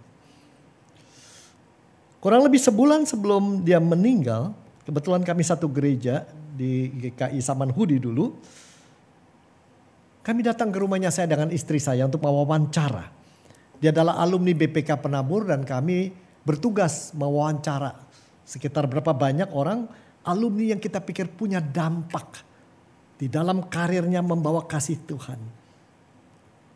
Kurang 2.18 2.50
lebih 2.50 2.58
sebulan 2.58 3.06
sebelum 3.06 3.62
dia 3.62 3.78
meninggal, 3.78 4.58
kebetulan 4.90 5.22
kami 5.22 5.46
satu 5.46 5.70
gereja 5.70 6.26
di 6.58 6.90
GKI 6.90 7.38
Samanhudi 7.46 8.02
dulu. 8.02 8.34
Kami 10.26 10.42
datang 10.42 10.74
ke 10.74 10.82
rumahnya 10.82 11.14
saya 11.14 11.30
dengan 11.30 11.54
istri 11.54 11.78
saya 11.78 12.10
untuk 12.10 12.26
mewawancara. 12.26 13.19
Dia 13.80 13.96
adalah 13.96 14.20
alumni 14.20 14.52
BPK 14.52 15.00
Penabur 15.00 15.48
dan 15.48 15.64
kami 15.64 16.12
bertugas 16.44 17.16
mewawancara 17.16 17.96
sekitar 18.44 18.90
berapa 18.90 19.16
banyak 19.16 19.54
orang 19.56 19.88
alumni 20.26 20.76
yang 20.76 20.82
kita 20.82 21.00
pikir 21.00 21.32
punya 21.32 21.64
dampak 21.64 22.44
di 23.16 23.32
dalam 23.32 23.68
karirnya 23.68 24.20
membawa 24.20 24.68
kasih 24.68 25.00
Tuhan. 25.08 25.40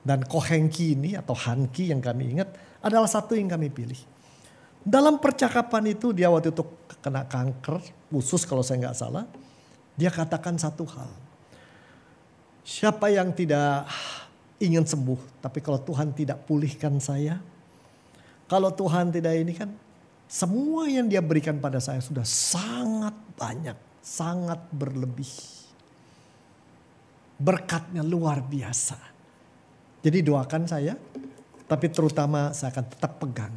Dan 0.03 0.19
Kohengki 0.27 0.99
ini 0.99 1.15
atau 1.15 1.31
Hanki 1.31 1.89
yang 1.89 2.03
kami 2.03 2.35
ingat 2.35 2.51
adalah 2.83 3.07
satu 3.07 3.39
yang 3.39 3.47
kami 3.47 3.71
pilih. 3.71 3.99
Dalam 4.83 5.15
percakapan 5.15 5.95
itu 5.95 6.11
dia 6.11 6.27
waktu 6.27 6.51
itu 6.51 6.63
kena 6.99 7.23
kanker, 7.23 7.79
khusus 8.11 8.43
kalau 8.43 8.59
saya 8.59 8.83
nggak 8.83 8.99
salah. 8.99 9.23
Dia 9.95 10.11
katakan 10.11 10.59
satu 10.59 10.83
hal. 10.91 11.07
Siapa 12.67 13.07
yang 13.07 13.31
tidak 13.31 13.87
ingin 14.63 14.87
sembuh, 14.87 15.43
tapi 15.43 15.59
kalau 15.59 15.77
Tuhan 15.83 16.15
tidak 16.15 16.47
pulihkan 16.47 16.97
saya, 17.03 17.37
kalau 18.47 18.71
Tuhan 18.71 19.11
tidak 19.11 19.33
ini 19.35 19.53
kan, 19.53 19.69
semua 20.25 20.87
yang 20.87 21.05
dia 21.11 21.19
berikan 21.19 21.59
pada 21.59 21.83
saya 21.83 21.99
sudah 21.99 22.23
sangat 22.23 23.13
banyak, 23.35 23.75
sangat 23.99 24.59
berlebih 24.71 25.29
berkatnya 27.43 27.99
luar 28.05 28.39
biasa. 28.39 28.95
Jadi 30.03 30.19
doakan 30.23 30.63
saya, 30.67 30.95
tapi 31.67 31.87
terutama 31.91 32.51
saya 32.55 32.71
akan 32.75 32.85
tetap 32.87 33.11
pegang. 33.19 33.53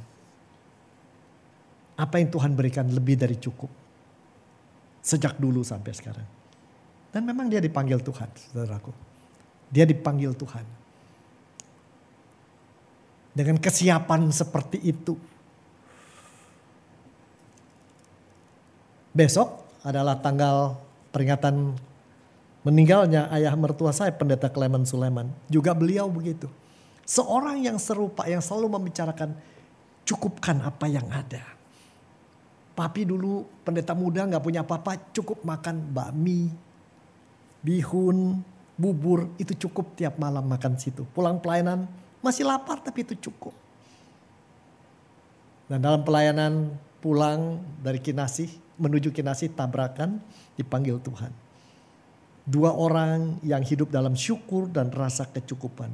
Apa 1.97 2.21
yang 2.21 2.29
Tuhan 2.29 2.53
berikan 2.55 2.87
lebih 2.90 3.16
dari 3.16 3.38
cukup. 3.40 3.71
Sejak 5.01 5.38
dulu 5.38 5.62
sampai 5.62 5.92
sekarang. 5.95 6.29
Dan 7.14 7.23
memang 7.25 7.49
dia 7.49 7.62
dipanggil 7.62 8.03
Tuhan, 8.03 8.29
saudaraku. 8.53 8.92
Dia 9.71 9.88
dipanggil 9.88 10.35
Tuhan. 10.37 10.66
Dengan 13.37 13.61
kesiapan 13.61 14.33
seperti 14.33 14.81
itu. 14.81 15.12
Besok 19.12 19.61
adalah 19.85 20.16
tanggal 20.16 20.81
peringatan 21.12 21.77
meninggalnya 22.64 23.29
ayah 23.37 23.53
mertua 23.55 23.92
saya 23.92 24.11
pendeta 24.11 24.49
Clement 24.49 24.88
Sulaiman 24.88 25.29
juga 25.53 25.77
beliau 25.77 26.09
begitu. 26.09 26.49
Seorang 27.05 27.61
yang 27.62 27.77
serupa 27.77 28.25
yang 28.27 28.40
selalu 28.40 28.72
membicarakan 28.81 29.37
cukupkan 30.09 30.59
apa 30.64 30.90
yang 30.90 31.07
ada. 31.12 31.44
Papi 32.77 33.05
dulu 33.05 33.46
pendeta 33.62 33.92
muda 33.94 34.27
nggak 34.27 34.42
punya 34.42 34.61
apa-apa 34.66 35.12
cukup 35.14 35.44
makan 35.46 35.81
bakmi, 35.94 36.51
bihun, 37.62 38.42
bubur 38.77 39.33
itu 39.40 39.55
cukup 39.55 39.96
tiap 39.96 40.20
malam 40.20 40.44
makan 40.44 40.77
situ. 40.77 41.07
Pulang 41.14 41.40
pelayanan 41.40 41.88
masih 42.27 42.43
lapar 42.43 42.83
tapi 42.83 43.07
itu 43.07 43.15
cukup. 43.31 43.55
Dan 45.71 45.83
dalam 45.83 46.03
pelayanan 46.03 46.75
pulang 46.99 47.62
dari 47.79 48.03
Kinasih 48.03 48.51
menuju 48.83 49.15
Kinasih 49.15 49.55
tabrakan 49.55 50.19
dipanggil 50.59 50.99
Tuhan 50.99 51.47
dua 52.47 52.71
orang 52.71 53.43
yang 53.43 53.61
hidup 53.67 53.91
dalam 53.91 54.15
syukur 54.15 54.71
dan 54.71 54.95
rasa 54.95 55.27
kecukupan. 55.27 55.91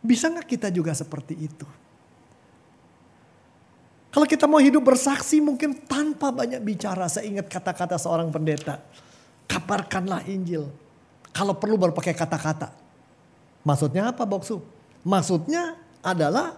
Bisa 0.00 0.32
nggak 0.32 0.48
kita 0.48 0.68
juga 0.72 0.96
seperti 0.96 1.36
itu? 1.36 1.68
Kalau 4.08 4.24
kita 4.24 4.48
mau 4.48 4.56
hidup 4.56 4.80
bersaksi 4.80 5.36
mungkin 5.36 5.84
tanpa 5.84 6.32
banyak 6.32 6.64
bicara. 6.64 7.04
Saya 7.12 7.28
ingat 7.28 7.52
kata-kata 7.52 8.00
seorang 8.00 8.32
pendeta. 8.32 8.80
Kabarkanlah 9.44 10.24
Injil. 10.24 10.64
Kalau 11.28 11.52
perlu 11.52 11.76
baru 11.76 11.92
pakai 11.92 12.16
kata-kata. 12.16 12.72
Maksudnya 13.68 14.08
apa 14.08 14.24
Boksu? 14.24 14.64
Maksudnya 15.06 15.78
adalah 16.02 16.56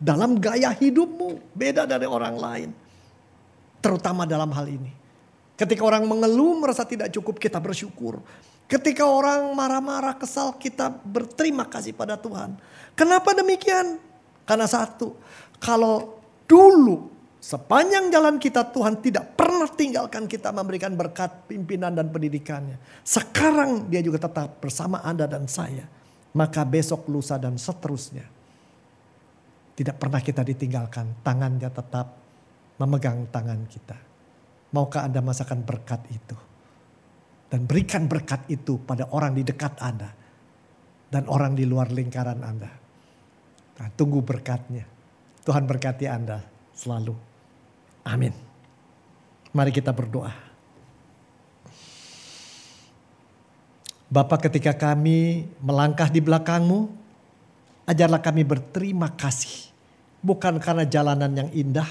dalam 0.00 0.36
gaya 0.36 0.72
hidupmu. 0.72 1.56
Beda 1.56 1.88
dari 1.88 2.04
orang 2.04 2.36
lain. 2.36 2.70
Terutama 3.80 4.24
dalam 4.24 4.48
hal 4.52 4.66
ini. 4.68 4.92
Ketika 5.54 5.86
orang 5.86 6.04
mengeluh 6.08 6.58
merasa 6.58 6.82
tidak 6.82 7.14
cukup 7.14 7.38
kita 7.38 7.62
bersyukur. 7.62 8.18
Ketika 8.64 9.04
orang 9.06 9.52
marah-marah 9.52 10.16
kesal 10.16 10.56
kita 10.56 10.88
berterima 10.90 11.68
kasih 11.68 11.92
pada 11.92 12.16
Tuhan. 12.16 12.56
Kenapa 12.96 13.36
demikian? 13.36 14.00
Karena 14.48 14.64
satu, 14.64 15.16
kalau 15.60 16.20
dulu 16.48 17.12
sepanjang 17.40 18.08
jalan 18.08 18.40
kita 18.40 18.64
Tuhan 18.72 19.04
tidak 19.04 19.36
pernah 19.36 19.68
tinggalkan 19.68 20.24
kita 20.24 20.48
memberikan 20.48 20.96
berkat 20.96 21.44
pimpinan 21.44 21.92
dan 21.92 22.08
pendidikannya. 22.08 22.80
Sekarang 23.04 23.88
dia 23.92 24.00
juga 24.00 24.24
tetap 24.24 24.60
bersama 24.64 25.04
Anda 25.04 25.28
dan 25.28 25.44
saya. 25.44 25.84
Maka 26.34 26.66
besok, 26.66 27.06
lusa 27.06 27.38
dan 27.38 27.54
seterusnya. 27.54 28.26
Tidak 29.74 29.96
pernah 29.98 30.18
kita 30.18 30.42
ditinggalkan. 30.42 31.22
Tangannya 31.22 31.70
tetap 31.70 32.06
memegang 32.78 33.30
tangan 33.30 33.62
kita. 33.70 33.98
Maukah 34.74 35.06
Anda 35.06 35.22
masakan 35.22 35.62
berkat 35.62 36.02
itu? 36.10 36.34
Dan 37.46 37.70
berikan 37.70 38.10
berkat 38.10 38.50
itu 38.50 38.82
pada 38.82 39.06
orang 39.14 39.38
di 39.38 39.46
dekat 39.46 39.78
Anda. 39.78 40.10
Dan 41.06 41.30
orang 41.30 41.54
di 41.54 41.62
luar 41.62 41.94
lingkaran 41.94 42.42
Anda. 42.42 42.70
Nah, 43.78 43.88
tunggu 43.94 44.18
berkatnya. 44.22 44.82
Tuhan 45.46 45.62
berkati 45.62 46.10
Anda 46.10 46.42
selalu. 46.74 47.14
Amin. 48.10 48.34
Mari 49.54 49.70
kita 49.70 49.94
berdoa. 49.94 50.53
Bapak 54.14 54.46
ketika 54.46 54.78
kami 54.78 55.50
melangkah 55.58 56.06
di 56.06 56.22
belakangmu, 56.22 56.86
ajarlah 57.82 58.22
kami 58.22 58.46
berterima 58.46 59.10
kasih. 59.10 59.74
Bukan 60.22 60.62
karena 60.62 60.86
jalanan 60.86 61.34
yang 61.34 61.50
indah, 61.50 61.90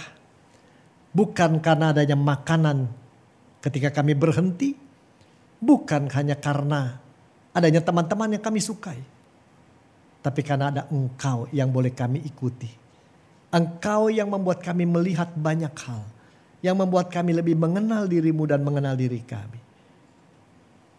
bukan 1.12 1.60
karena 1.60 1.92
adanya 1.92 2.16
makanan 2.16 2.88
ketika 3.60 3.92
kami 3.92 4.16
berhenti, 4.16 4.72
bukan 5.60 6.08
hanya 6.16 6.40
karena 6.40 6.96
adanya 7.52 7.84
teman-teman 7.84 8.40
yang 8.40 8.44
kami 8.44 8.64
sukai, 8.64 9.04
tapi 10.24 10.48
karena 10.48 10.72
ada 10.72 10.84
Engkau 10.96 11.52
yang 11.52 11.76
boleh 11.76 11.92
kami 11.92 12.24
ikuti. 12.24 12.72
Engkau 13.52 14.08
yang 14.08 14.32
membuat 14.32 14.64
kami 14.64 14.88
melihat 14.88 15.28
banyak 15.36 15.76
hal. 15.76 16.08
Yang 16.64 16.88
membuat 16.88 17.12
kami 17.12 17.36
lebih 17.36 17.60
mengenal 17.60 18.08
dirimu 18.08 18.48
dan 18.48 18.64
mengenal 18.64 18.96
diri 18.96 19.20
kami. 19.28 19.63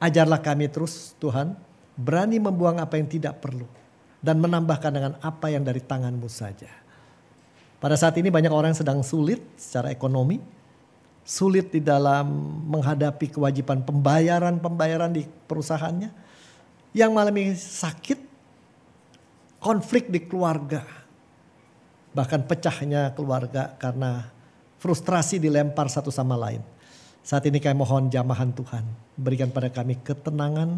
Ajarlah 0.04 0.44
kami 0.44 0.68
terus 0.68 1.16
Tuhan 1.16 1.56
berani 1.96 2.36
membuang 2.36 2.76
apa 2.76 3.00
yang 3.00 3.08
tidak 3.08 3.40
perlu. 3.40 3.64
Dan 4.20 4.40
menambahkan 4.40 4.92
dengan 4.92 5.12
apa 5.20 5.52
yang 5.52 5.64
dari 5.64 5.80
tanganmu 5.80 6.28
saja. 6.28 6.68
Pada 7.80 7.96
saat 7.96 8.16
ini 8.20 8.32
banyak 8.32 8.52
orang 8.52 8.72
sedang 8.76 9.00
sulit 9.00 9.40
secara 9.56 9.88
ekonomi. 9.92 10.40
Sulit 11.24 11.72
di 11.72 11.80
dalam 11.80 12.28
menghadapi 12.68 13.32
kewajiban 13.32 13.80
pembayaran-pembayaran 13.84 15.12
di 15.12 15.24
perusahaannya. 15.24 16.12
Yang 16.92 17.10
mengalami 17.12 17.44
sakit, 17.56 18.20
konflik 19.60 20.12
di 20.12 20.20
keluarga 20.24 21.04
bahkan 22.14 22.46
pecahnya 22.46 23.10
keluarga 23.12 23.74
karena 23.76 24.30
frustrasi 24.78 25.42
dilempar 25.42 25.90
satu 25.90 26.14
sama 26.14 26.38
lain. 26.38 26.62
Saat 27.24 27.48
ini 27.48 27.56
kami 27.56 27.80
mohon 27.80 28.12
jamahan 28.12 28.52
Tuhan, 28.52 28.84
berikan 29.16 29.48
pada 29.48 29.72
kami 29.72 29.96
ketenangan, 30.04 30.76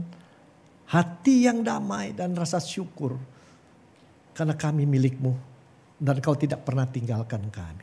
hati 0.86 1.50
yang 1.50 1.66
damai 1.66 2.14
dan 2.14 2.38
rasa 2.38 2.62
syukur. 2.62 3.18
Karena 4.30 4.54
kami 4.54 4.86
milikmu 4.86 5.34
dan 5.98 6.22
kau 6.22 6.38
tidak 6.38 6.62
pernah 6.62 6.86
tinggalkan 6.86 7.50
kami. 7.50 7.82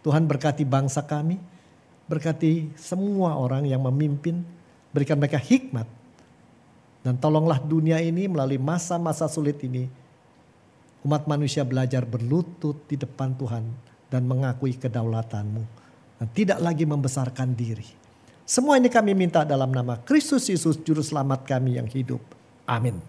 Tuhan 0.00 0.24
berkati 0.24 0.64
bangsa 0.64 1.04
kami, 1.04 1.36
berkati 2.08 2.72
semua 2.80 3.36
orang 3.36 3.68
yang 3.68 3.84
memimpin, 3.84 4.40
berikan 4.88 5.20
mereka 5.20 5.36
hikmat. 5.36 5.84
Dan 7.04 7.20
tolonglah 7.20 7.60
dunia 7.60 8.00
ini 8.00 8.24
melalui 8.24 8.56
masa-masa 8.56 9.28
sulit 9.28 9.60
ini 9.60 9.84
umat 11.04 11.24
manusia 11.24 11.64
belajar 11.64 12.04
berlutut 12.04 12.88
di 12.88 12.96
depan 12.96 13.32
Tuhan 13.36 13.64
dan 14.08 14.22
mengakui 14.24 14.76
kedaulatanmu. 14.76 15.79
Dan 16.20 16.28
tidak 16.36 16.60
lagi 16.60 16.84
membesarkan 16.84 17.56
diri. 17.56 17.88
Semua 18.44 18.76
ini 18.76 18.92
kami 18.92 19.16
minta 19.16 19.40
dalam 19.40 19.72
nama 19.72 19.96
Kristus 19.96 20.52
Yesus 20.52 20.76
Juru 20.84 21.00
Selamat 21.00 21.48
kami 21.48 21.80
yang 21.80 21.88
hidup. 21.88 22.20
Amin. 22.68 23.00